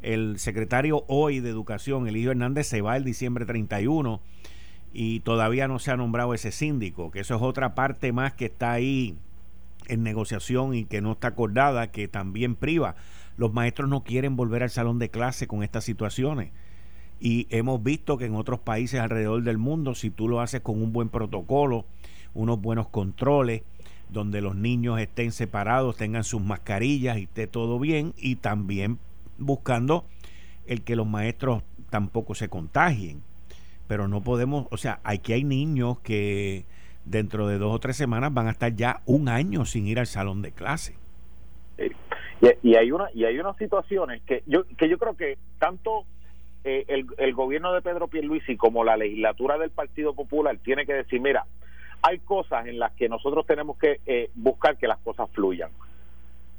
El 0.00 0.38
secretario 0.38 1.04
hoy 1.08 1.40
de 1.40 1.50
Educación, 1.50 2.06
Eligio 2.06 2.30
Hernández, 2.30 2.68
se 2.68 2.80
va 2.80 2.96
el 2.96 3.02
diciembre 3.02 3.44
31 3.44 4.20
y 4.92 5.20
todavía 5.20 5.66
no 5.66 5.80
se 5.80 5.90
ha 5.90 5.96
nombrado 5.96 6.32
ese 6.32 6.52
síndico, 6.52 7.10
que 7.10 7.20
eso 7.20 7.34
es 7.34 7.42
otra 7.42 7.74
parte 7.74 8.12
más 8.12 8.34
que 8.34 8.44
está 8.44 8.70
ahí 8.72 9.16
en 9.88 10.02
negociación 10.02 10.74
y 10.74 10.84
que 10.84 11.00
no 11.00 11.12
está 11.12 11.28
acordada, 11.28 11.90
que 11.90 12.08
también 12.08 12.54
priva. 12.54 12.96
Los 13.36 13.52
maestros 13.52 13.88
no 13.88 14.04
quieren 14.04 14.36
volver 14.36 14.62
al 14.62 14.70
salón 14.70 14.98
de 14.98 15.10
clase 15.10 15.46
con 15.46 15.62
estas 15.62 15.84
situaciones. 15.84 16.52
Y 17.20 17.46
hemos 17.50 17.82
visto 17.82 18.16
que 18.16 18.26
en 18.26 18.34
otros 18.34 18.60
países 18.60 19.00
alrededor 19.00 19.42
del 19.42 19.58
mundo, 19.58 19.94
si 19.94 20.10
tú 20.10 20.28
lo 20.28 20.40
haces 20.40 20.60
con 20.60 20.80
un 20.80 20.92
buen 20.92 21.08
protocolo, 21.08 21.84
unos 22.34 22.60
buenos 22.60 22.88
controles, 22.88 23.62
donde 24.08 24.40
los 24.40 24.56
niños 24.56 25.00
estén 25.00 25.32
separados, 25.32 25.96
tengan 25.96 26.24
sus 26.24 26.40
mascarillas 26.40 27.18
y 27.18 27.24
esté 27.24 27.46
todo 27.46 27.78
bien, 27.78 28.14
y 28.16 28.36
también 28.36 28.98
buscando 29.36 30.06
el 30.66 30.82
que 30.82 30.96
los 30.96 31.06
maestros 31.06 31.62
tampoco 31.90 32.34
se 32.34 32.48
contagien. 32.48 33.22
Pero 33.86 34.06
no 34.06 34.22
podemos, 34.22 34.66
o 34.70 34.76
sea, 34.76 35.00
aquí 35.02 35.32
hay 35.32 35.44
niños 35.44 35.98
que 36.00 36.66
dentro 37.04 37.46
de 37.48 37.58
dos 37.58 37.74
o 37.74 37.78
tres 37.78 37.96
semanas 37.96 38.32
van 38.32 38.48
a 38.48 38.50
estar 38.50 38.74
ya 38.74 39.00
un 39.06 39.28
año 39.28 39.64
sin 39.64 39.86
ir 39.86 39.98
al 39.98 40.06
salón 40.06 40.42
de 40.42 40.52
clase. 40.52 40.96
Y, 42.62 42.74
hay 42.76 42.92
una 42.92 43.08
y 43.14 43.24
hay 43.24 43.38
unas 43.38 43.56
situaciones 43.56 44.22
que 44.22 44.42
yo 44.46 44.64
que 44.76 44.88
yo 44.88 44.98
creo 44.98 45.16
que 45.16 45.38
tanto 45.58 46.04
eh, 46.64 46.84
el, 46.88 47.06
el 47.18 47.34
gobierno 47.34 47.72
de 47.72 47.82
Pedro 47.82 48.08
Pierluisi 48.08 48.56
como 48.56 48.84
la 48.84 48.96
legislatura 48.96 49.58
del 49.58 49.70
Partido 49.70 50.14
Popular 50.14 50.56
tiene 50.62 50.86
que 50.86 50.94
decir, 50.94 51.20
mira, 51.20 51.46
hay 52.02 52.18
cosas 52.20 52.66
en 52.66 52.78
las 52.78 52.92
que 52.92 53.08
nosotros 53.08 53.46
tenemos 53.46 53.76
que 53.78 54.00
eh, 54.06 54.30
buscar 54.34 54.76
que 54.76 54.86
las 54.86 54.98
cosas 54.98 55.28
fluyan. 55.30 55.70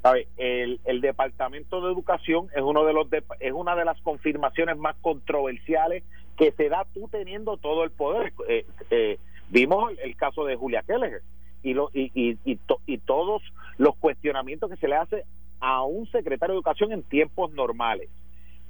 ¿Sabe? 0.02 0.28
El, 0.38 0.80
el 0.84 1.00
Departamento 1.02 1.82
de 1.82 1.92
Educación 1.92 2.48
es 2.54 2.62
uno 2.62 2.84
de 2.84 2.92
los 2.94 3.06
es 3.40 3.52
una 3.52 3.76
de 3.76 3.84
las 3.84 4.00
confirmaciones 4.00 4.78
más 4.78 4.96
controversiales 5.02 6.04
que 6.38 6.52
se 6.52 6.70
da 6.70 6.86
tú 6.94 7.08
teniendo 7.08 7.58
todo 7.58 7.84
el 7.84 7.90
poder. 7.90 8.32
Eh, 8.48 8.64
eh, 8.90 9.18
vimos 9.50 9.92
el, 10.02 10.16
caso 10.16 10.44
de 10.44 10.56
Julia 10.56 10.82
Keller 10.82 11.22
y, 11.62 11.74
lo, 11.74 11.90
y, 11.92 12.10
y, 12.14 12.38
y, 12.86 12.98
todos 12.98 13.42
los 13.76 13.96
cuestionamientos 13.96 14.70
que 14.70 14.76
se 14.76 14.88
le 14.88 14.96
hace 14.96 15.24
a 15.60 15.82
un 15.82 16.10
secretario 16.10 16.54
de 16.54 16.58
Educación 16.58 16.92
en 16.92 17.02
tiempos 17.02 17.52
normales. 17.52 18.08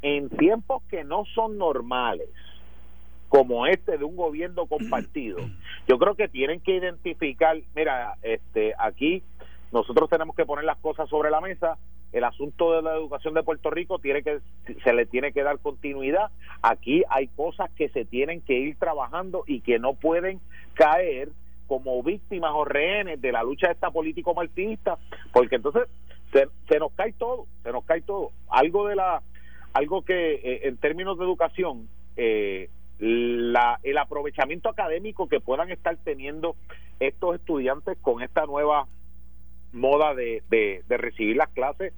En 0.02 0.30
tiempos 0.30 0.82
que 0.88 1.04
no 1.04 1.24
son 1.34 1.58
normales, 1.58 2.28
como 3.28 3.66
este 3.66 3.98
de 3.98 4.04
un 4.04 4.16
gobierno 4.16 4.66
compartido, 4.66 5.38
yo 5.88 5.98
creo 5.98 6.14
que 6.16 6.28
tienen 6.28 6.60
que 6.60 6.74
identificar, 6.74 7.56
mira, 7.76 8.16
este 8.22 8.74
aquí 8.78 9.22
nosotros 9.72 10.10
tenemos 10.10 10.34
que 10.34 10.44
poner 10.44 10.64
las 10.64 10.78
cosas 10.78 11.08
sobre 11.08 11.30
la 11.30 11.40
mesa. 11.40 11.78
El 12.12 12.24
asunto 12.24 12.72
de 12.72 12.82
la 12.82 12.94
educación 12.94 13.34
de 13.34 13.42
Puerto 13.42 13.70
Rico 13.70 13.98
tiene 13.98 14.22
que 14.22 14.40
se 14.82 14.92
le 14.92 15.06
tiene 15.06 15.32
que 15.32 15.42
dar 15.42 15.58
continuidad. 15.58 16.30
Aquí 16.62 17.02
hay 17.08 17.28
cosas 17.28 17.70
que 17.72 17.88
se 17.90 18.04
tienen 18.04 18.40
que 18.40 18.54
ir 18.54 18.76
trabajando 18.78 19.44
y 19.46 19.60
que 19.60 19.78
no 19.78 19.94
pueden 19.94 20.40
caer 20.74 21.28
como 21.66 22.02
víctimas 22.02 22.50
o 22.54 22.64
rehenes 22.64 23.20
de 23.20 23.30
la 23.30 23.44
lucha 23.44 23.68
de 23.68 23.74
esta 23.74 23.92
político 23.92 24.34
martinista, 24.34 24.98
porque 25.32 25.56
entonces 25.56 25.84
se, 26.32 26.48
se 26.68 26.78
nos 26.80 26.92
cae 26.92 27.12
todo, 27.12 27.46
se 27.62 27.70
nos 27.70 27.84
cae 27.84 28.00
todo. 28.00 28.32
Algo 28.48 28.88
de 28.88 28.96
la 28.96 29.22
algo 29.72 30.02
que 30.02 30.34
eh, 30.34 30.60
en 30.64 30.76
términos 30.78 31.18
de 31.18 31.24
educación 31.24 31.88
eh, 32.16 32.70
la, 32.98 33.78
el 33.82 33.98
aprovechamiento 33.98 34.68
académico 34.68 35.28
que 35.28 35.40
puedan 35.40 35.70
estar 35.70 35.96
teniendo 36.04 36.56
estos 36.98 37.36
estudiantes 37.36 37.96
con 38.02 38.22
esta 38.22 38.46
nueva 38.46 38.86
moda 39.72 40.14
de, 40.14 40.42
de, 40.48 40.96
recibir 40.96 41.36
las 41.36 41.48
clases, 41.50 41.92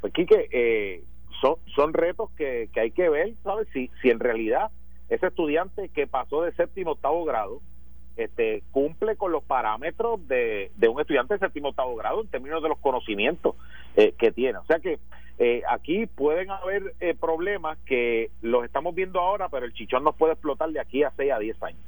pues 0.00 0.12
Quique, 0.12 0.48
eh, 0.50 1.04
son, 1.40 1.56
son 1.74 1.92
retos 1.92 2.30
que, 2.36 2.68
que 2.72 2.80
hay 2.80 2.90
que 2.90 3.08
ver, 3.08 3.34
¿sabes? 3.42 3.68
Si, 3.72 3.90
si 4.00 4.10
en 4.10 4.20
realidad 4.20 4.70
ese 5.08 5.26
estudiante 5.26 5.88
que 5.90 6.06
pasó 6.06 6.42
de 6.42 6.52
séptimo 6.52 6.92
octavo 6.92 7.24
grado 7.24 7.60
este, 8.16 8.62
cumple 8.70 9.16
con 9.16 9.32
los 9.32 9.42
parámetros 9.42 10.26
de, 10.28 10.70
de 10.76 10.88
un 10.88 11.00
estudiante 11.00 11.34
de 11.34 11.40
séptimo 11.40 11.68
octavo 11.68 11.96
grado 11.96 12.20
en 12.20 12.28
términos 12.28 12.62
de 12.62 12.68
los 12.68 12.78
conocimientos 12.78 13.56
eh, 13.96 14.14
que 14.18 14.32
tiene. 14.32 14.58
O 14.58 14.64
sea 14.66 14.80
que 14.80 14.98
eh, 15.38 15.62
aquí 15.68 16.06
pueden 16.06 16.50
haber 16.50 16.94
eh, 17.00 17.14
problemas 17.14 17.78
que 17.86 18.30
los 18.42 18.64
estamos 18.64 18.94
viendo 18.94 19.20
ahora, 19.20 19.48
pero 19.48 19.64
el 19.64 19.72
chichón 19.72 20.04
nos 20.04 20.14
puede 20.16 20.34
explotar 20.34 20.70
de 20.70 20.80
aquí 20.80 21.02
a 21.02 21.12
6 21.16 21.32
a 21.32 21.38
10 21.38 21.62
años. 21.62 21.80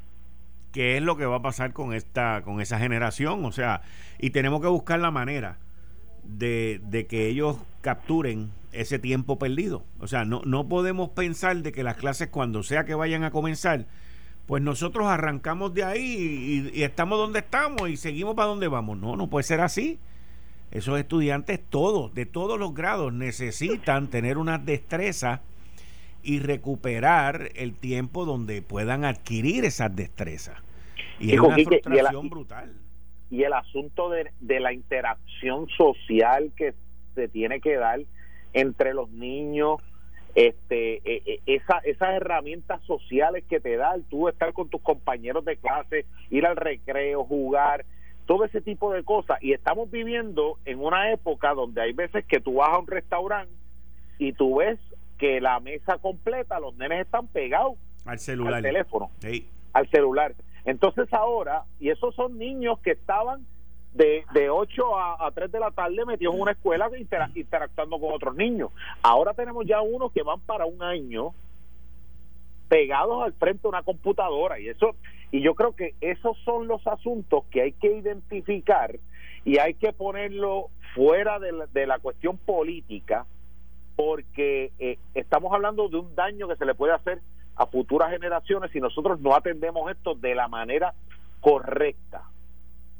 ¿Qué 0.75 0.97
es 0.97 1.03
lo 1.05 1.17
que 1.17 1.25
va 1.25 1.37
a 1.37 1.43
pasar 1.43 1.73
con 1.73 1.95
esta 1.95 2.43
con 2.43 2.61
esa 2.61 2.81
generación? 2.81 3.45
O 3.45 3.53
sea, 3.53 3.83
y 4.19 4.31
tenemos 4.31 4.61
que 4.61 4.67
buscar 4.67 4.99
la 4.99 5.13
manera 5.13 5.59
de, 6.25 6.81
de 6.83 7.07
que 7.07 7.29
ellos 7.29 7.59
capturen 7.81 8.51
ese 8.73 8.99
tiempo 8.99 9.39
perdido. 9.39 9.85
O 10.01 10.09
sea, 10.09 10.25
no, 10.25 10.43
no 10.45 10.69
podemos 10.69 11.11
pensar 11.11 11.59
de 11.59 11.71
que 11.71 11.85
las 11.85 11.97
clases 11.97 12.27
cuando 12.27 12.65
sea 12.65 12.85
que 12.85 12.97
vayan 12.97 13.23
a 13.23 13.31
comenzar, 13.31 13.87
pues 14.47 14.65
nosotros 14.65 15.07
arrancamos 15.07 15.75
de 15.75 15.85
ahí 15.85 16.73
y, 16.75 16.83
estamos 16.83 17.19
donde 17.19 17.39
estamos 17.39 17.89
y 17.89 17.97
seguimos 17.97 18.35
para 18.35 18.49
donde 18.49 18.67
vamos. 18.67 18.99
No, 18.99 19.15
no 19.15 19.31
puede 19.31 19.45
ser 19.45 19.61
así. 19.61 20.01
Esos 20.73 20.99
estudiantes 20.99 21.61
todos, 21.71 22.13
de 22.15 22.27
todos 22.27 22.59
los 22.59 22.75
grados, 22.75 23.13
necesitan 23.13 24.09
tener 24.09 24.39
una 24.39 24.59
destreza 24.59 25.43
y 26.25 26.41
recuperar 26.41 27.51
el 27.55 27.75
tiempo 27.75 28.25
donde 28.25 28.63
puedan 28.63 29.05
adquirir 29.05 29.65
esas 29.65 29.95
destrezas. 29.95 30.59
Y, 31.21 31.35
es 31.35 31.41
una 31.41 31.57
frustración 31.57 32.29
brutal. 32.29 32.73
Y 33.31 33.43
el 33.43 33.53
asunto 33.53 34.11
de, 34.11 34.31
de 34.41 34.61
la 34.61 34.73
interacción 34.73 35.69
social 35.77 36.53
que 36.57 36.75
se 37.15 37.29
tiene 37.29 37.61
que 37.61 37.77
dar 37.77 38.01
entre 38.53 38.95
los 38.95 39.11
niños, 39.11 39.81
este 40.35 40.97
e, 41.05 41.23
e, 41.27 41.41
esa, 41.47 41.79
esas 41.79 42.15
herramientas 42.15 42.83
sociales 42.85 43.45
que 43.49 43.61
te 43.61 43.77
da 43.77 43.95
el 43.95 44.05
tú 44.05 44.29
estar 44.29 44.53
con 44.53 44.69
tus 44.69 44.81
compañeros 44.81 45.45
de 45.45 45.57
clase, 45.57 46.07
ir 46.31 46.47
al 46.47 46.57
recreo, 46.57 47.25
jugar, 47.25 47.85
todo 48.27 48.45
ese 48.45 48.61
tipo 48.61 48.93
de 48.93 49.05
cosas. 49.05 49.43
Y 49.43 49.53
estamos 49.53 49.91
viviendo 49.91 50.59
en 50.65 50.81
una 50.81 51.13
época 51.13 51.55
donde 51.55 51.83
hay 51.83 51.93
veces 51.93 52.25
que 52.25 52.41
tú 52.41 52.55
vas 52.55 52.71
a 52.71 52.79
un 52.79 52.87
restaurante 52.87 53.53
y 54.19 54.33
tú 54.33 54.57
ves 54.57 54.79
que 55.19 55.41
la 55.41 55.61
mesa 55.61 55.99
completa, 55.99 56.61
los 56.61 56.75
nenes 56.77 57.07
están 57.07 57.27
pegados 57.29 57.75
al 58.05 58.19
celular, 58.19 58.55
al 58.55 58.63
teléfono, 58.63 59.11
al 59.73 59.91
celular. 59.91 60.35
Entonces 60.65 61.13
ahora, 61.13 61.65
y 61.79 61.91
esos 61.91 62.15
son 62.15 62.39
niños 62.39 62.79
que 62.81 62.93
estaban 62.93 63.47
de, 63.93 64.25
de 64.33 64.51
8 64.51 64.99
a, 64.99 65.27
a 65.27 65.31
3 65.31 65.53
de 65.53 65.61
la 65.61 65.71
tarde 65.71 66.05
metidos 66.05 66.35
en 66.35 66.41
una 66.41 66.53
escuela 66.53 66.91
interactuando 67.35 67.99
con 68.01 68.13
otros 68.13 68.35
niños. 68.35 68.71
Ahora 69.03 69.35
tenemos 69.35 69.67
ya 69.67 69.81
unos 69.81 70.13
que 70.13 70.23
van 70.23 70.41
para 70.41 70.67
un 70.67 70.83
año 70.83 71.33
pegados 72.69 73.23
al 73.23 73.33
frente 73.35 73.63
de 73.63 73.69
una 73.69 73.83
computadora 73.83 74.59
y 74.59 74.69
eso 74.69 74.97
y 75.31 75.43
yo 75.43 75.55
creo 75.55 75.77
que 75.77 75.95
esos 76.01 76.37
son 76.45 76.67
los 76.67 76.87
asuntos 76.87 77.45
que 77.51 77.63
hay 77.63 77.73
que 77.73 77.95
identificar 77.95 78.99
y 79.45 79.59
hay 79.59 79.75
que 79.75 79.93
ponerlo 79.93 80.71
fuera 80.95 81.39
de 81.39 81.53
la, 81.53 81.67
de 81.67 81.87
la 81.87 81.99
cuestión 81.99 82.39
política 82.39 83.27
porque 83.97 84.73
eh, 84.79 84.99
estamos 85.15 85.53
hablando 85.53 85.89
de 85.89 85.97
un 85.97 86.15
daño 86.15 86.49
que 86.49 86.57
se 86.57 86.67
le 86.67 86.75
puede 86.75 86.93
hacer 86.93 87.21
a 87.57 87.67
futuras 87.67 88.11
generaciones 88.11 88.71
si 88.73 88.81
nosotros 88.81 89.21
no 89.21 89.35
atendemos 89.35 89.91
esto 89.91 90.15
de 90.15 90.35
la 90.35 90.49
manera 90.49 90.95
correcta 91.41 92.23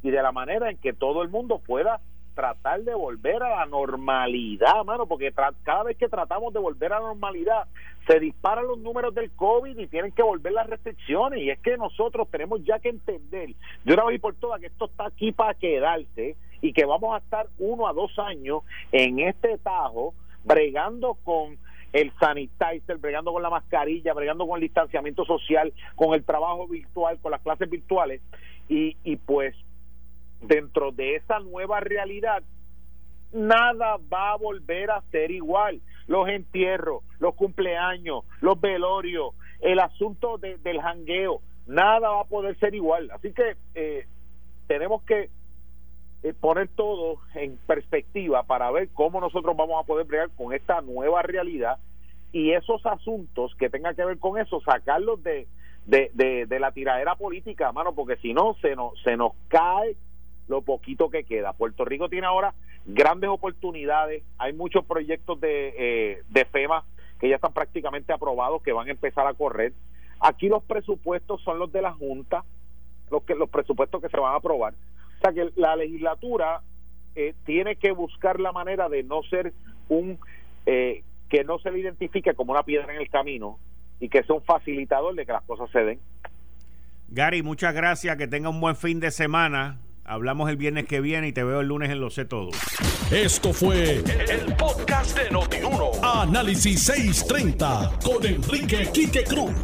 y 0.03 0.11
de 0.11 0.23
la 0.23 0.33
manera 0.33 0.71
en 0.71 0.77
que 0.79 0.93
todo 0.93 1.23
el 1.23 1.29
mundo 1.29 1.61
pueda 1.65 2.01
tratar 2.35 2.83
de 2.83 2.95
volver 2.95 3.43
a 3.43 3.61
la 3.61 3.67
normalidad, 3.67 4.85
mano, 4.85 5.07
porque 5.07 5.33
cada 5.63 5.85
vez 5.85 5.97
que 5.97 6.09
tratamos 6.09 6.53
de 6.53 6.61
volver 6.61 6.93
a 6.93 7.01
la 7.01 7.07
normalidad 7.07 7.67
se 8.07 8.21
disparan 8.21 8.67
los 8.67 8.79
números 8.79 9.15
del 9.15 9.31
COVID 9.31 9.79
y 9.79 9.87
tienen 9.87 10.13
que 10.13 10.23
volver 10.23 10.53
las 10.53 10.69
restricciones. 10.69 11.41
Y 11.41 11.51
es 11.51 11.59
que 11.61 11.79
nosotros 11.79 12.29
tenemos 12.31 12.63
ya 12.65 12.79
que 12.81 12.91
entender 12.91 13.55
de 13.85 13.95
una 13.95 14.05
vez 14.05 14.17
y 14.17 14.19
por 14.19 14.35
todas 14.35 14.61
que 14.61 14.67
esto 14.67 14.87
está 14.87 15.07
aquí 15.07 15.33
para 15.33 15.55
quedarse 15.55 16.37
y 16.61 16.73
que 16.73 16.85
vamos 16.85 17.15
a 17.15 17.19
estar 17.19 17.47
uno 17.59 17.89
a 17.89 17.93
dos 17.93 18.19
años 18.19 18.63
en 18.93 19.21
este 19.21 19.57
tajo 19.59 20.15
bregando 20.45 21.15
con 21.25 21.59
el 21.93 22.13
sanitizer, 22.19 22.99
bregando 22.99 23.33
con 23.33 23.43
la 23.43 23.51
mascarilla, 23.51 24.15
bregando 24.15 24.47
con 24.47 24.57
el 24.57 24.63
distanciamiento 24.63 25.25
social, 25.25 25.73
con 25.95 26.15
el 26.15 26.25
trabajo 26.25 26.67
virtual, 26.67 27.19
con 27.21 27.31
las 27.31 27.41
clases 27.41 27.71
virtuales 27.71 28.21
y, 28.69 28.97
y 29.05 29.17
pues 29.17 29.55
dentro 30.41 30.91
de 30.93 31.17
esa 31.17 31.39
nueva 31.41 31.81
realidad, 31.81 32.43
nada 33.33 33.99
va 34.13 34.33
a 34.33 34.37
volver 34.37 34.91
a 34.91 35.03
ser 35.11 35.31
igual. 35.31 35.81
Los 36.07 36.29
entierros, 36.29 37.03
los 37.19 37.35
cumpleaños, 37.35 38.25
los 38.41 38.61
velorios, 38.61 39.35
el 39.61 39.79
asunto 39.79 40.39
del 40.39 40.81
jangueo, 40.81 41.41
nada 41.67 42.11
va 42.11 42.21
a 42.21 42.25
poder 42.25 42.59
ser 42.59 42.75
igual. 42.75 43.11
Así 43.13 43.33
que 43.33 43.57
eh, 43.75 44.07
tenemos 44.67 45.03
que 45.05 45.31
poner 46.33 46.69
todo 46.69 47.19
en 47.35 47.59
perspectiva 47.67 48.45
para 48.45 48.71
ver 48.71 48.89
cómo 48.95 49.21
nosotros 49.21 49.55
vamos 49.57 49.83
a 49.83 49.87
poder 49.87 50.07
bregar 50.07 50.31
con 50.31 50.55
esta 50.55 50.81
nueva 50.81 51.23
realidad 51.23 51.79
y 52.33 52.53
esos 52.53 52.85
asuntos 52.87 53.55
que 53.57 53.69
tengan 53.69 53.95
que 53.95 54.05
ver 54.05 54.19
con 54.19 54.39
eso, 54.39 54.61
sacarlos 54.63 55.23
de, 55.23 55.47
de, 55.87 56.11
de, 56.15 56.47
de 56.47 56.61
la 56.61 56.73
tiradera 56.73 57.15
política, 57.15 57.71
mano, 57.73 57.95
porque 57.95 58.17
si 58.17 58.33
no, 58.33 58.55
se 58.63 58.75
nos, 58.75 59.01
se 59.03 59.17
nos 59.17 59.33
cae 59.49 59.97
lo 60.49 60.63
poquito 60.63 61.11
que 61.11 61.25
queda. 61.25 61.53
Puerto 61.53 61.85
Rico 61.85 62.09
tiene 62.09 62.27
ahora 62.27 62.55
grandes 62.87 63.31
oportunidades, 63.31 64.23
hay 64.39 64.53
muchos 64.53 64.85
proyectos 64.85 65.41
de, 65.41 65.75
eh, 65.79 66.23
de 66.29 66.45
FEMA 66.47 66.85
que 67.21 67.29
ya 67.29 67.37
están 67.37 67.53
prácticamente 67.53 68.13
aprobados, 68.13 68.63
que 68.63 68.73
van 68.73 68.89
a 68.89 68.93
empezar 68.93 69.27
a 69.27 69.35
correr. 69.35 69.73
Aquí 70.21 70.49
los 70.49 70.63
presupuestos 70.65 71.41
son 71.43 71.59
los 71.59 71.73
de 71.73 71.83
la 71.83 71.93
Junta, 71.93 72.45
los, 73.11 73.23
que, 73.23 73.35
los 73.35 73.49
presupuestos 73.49 74.03
que 74.03 74.09
se 74.09 74.19
van 74.19 74.33
a 74.33 74.37
aprobar. 74.37 74.75
Sea 75.25 75.33
que 75.33 75.53
la 75.57 75.75
legislatura 75.75 76.61
eh, 77.15 77.35
tiene 77.47 77.77
que 77.77 77.93
buscar 77.93 78.41
la 78.41 78.53
manera 78.53 78.91
de 78.91 79.03
no 79.05 79.23
ser 79.23 79.55
un, 79.89 80.19
eh, 80.67 81.03
que 81.31 81.45
no 81.45 81.59
se 81.61 81.71
le 81.71 81.79
identifique 81.79 82.35
como 82.35 82.53
una 82.53 82.63
piedra 82.63 82.93
en 82.93 83.01
el 83.01 83.09
camino 83.09 83.59
y 84.01 84.11
que 84.11 84.23
sea 84.23 84.37
un 84.37 84.43
facilitador 84.43 85.15
de 85.15 85.25
que 85.25 85.33
las 85.33 85.43
cosas 85.45 85.71
se 85.71 85.83
den. 85.83 86.01
Gary, 87.09 87.43
muchas 87.43 87.75
gracias, 87.75 88.17
que 88.19 88.27
tenga 88.27 88.51
un 88.51 88.61
buen 88.61 88.77
fin 88.77 89.01
de 89.01 89.11
semana 89.11 89.79
Hablamos 90.07 90.51
el 90.51 90.57
viernes 90.57 90.85
que 90.87 91.01
viene 91.01 91.29
y 91.29 91.33
te 91.33 91.43
veo 91.45 91.61
el 91.61 91.69
lunes 91.69 91.91
en 91.91 91.99
Lo 91.99 92.11
Sé 92.11 92.27
Todo. 92.27 92.51
Esto 93.11 93.55
fue 93.55 94.03
el, 94.29 94.55
podcast 94.57 95.19
de 95.19 95.31
Notiuno. 95.31 95.93
Análisis 96.03 96.83
630 96.83 97.99
con 98.05 98.25
Enrique 98.27 98.91
Quique 98.93 99.25
Cruz. 99.25 99.55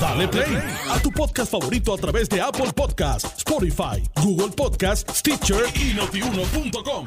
Dale 0.00 0.28
play 0.28 0.58
a 0.90 1.00
tu 1.00 1.10
podcast 1.10 1.50
favorito 1.50 1.94
a 1.94 1.96
través 1.96 2.28
de 2.28 2.42
Apple 2.42 2.72
Podcasts, 2.74 3.38
Spotify, 3.38 4.02
Google 4.22 4.50
Podcasts, 4.54 5.18
Stitcher 5.18 5.64
y 5.76 5.94
notiuno.com. 5.94 7.06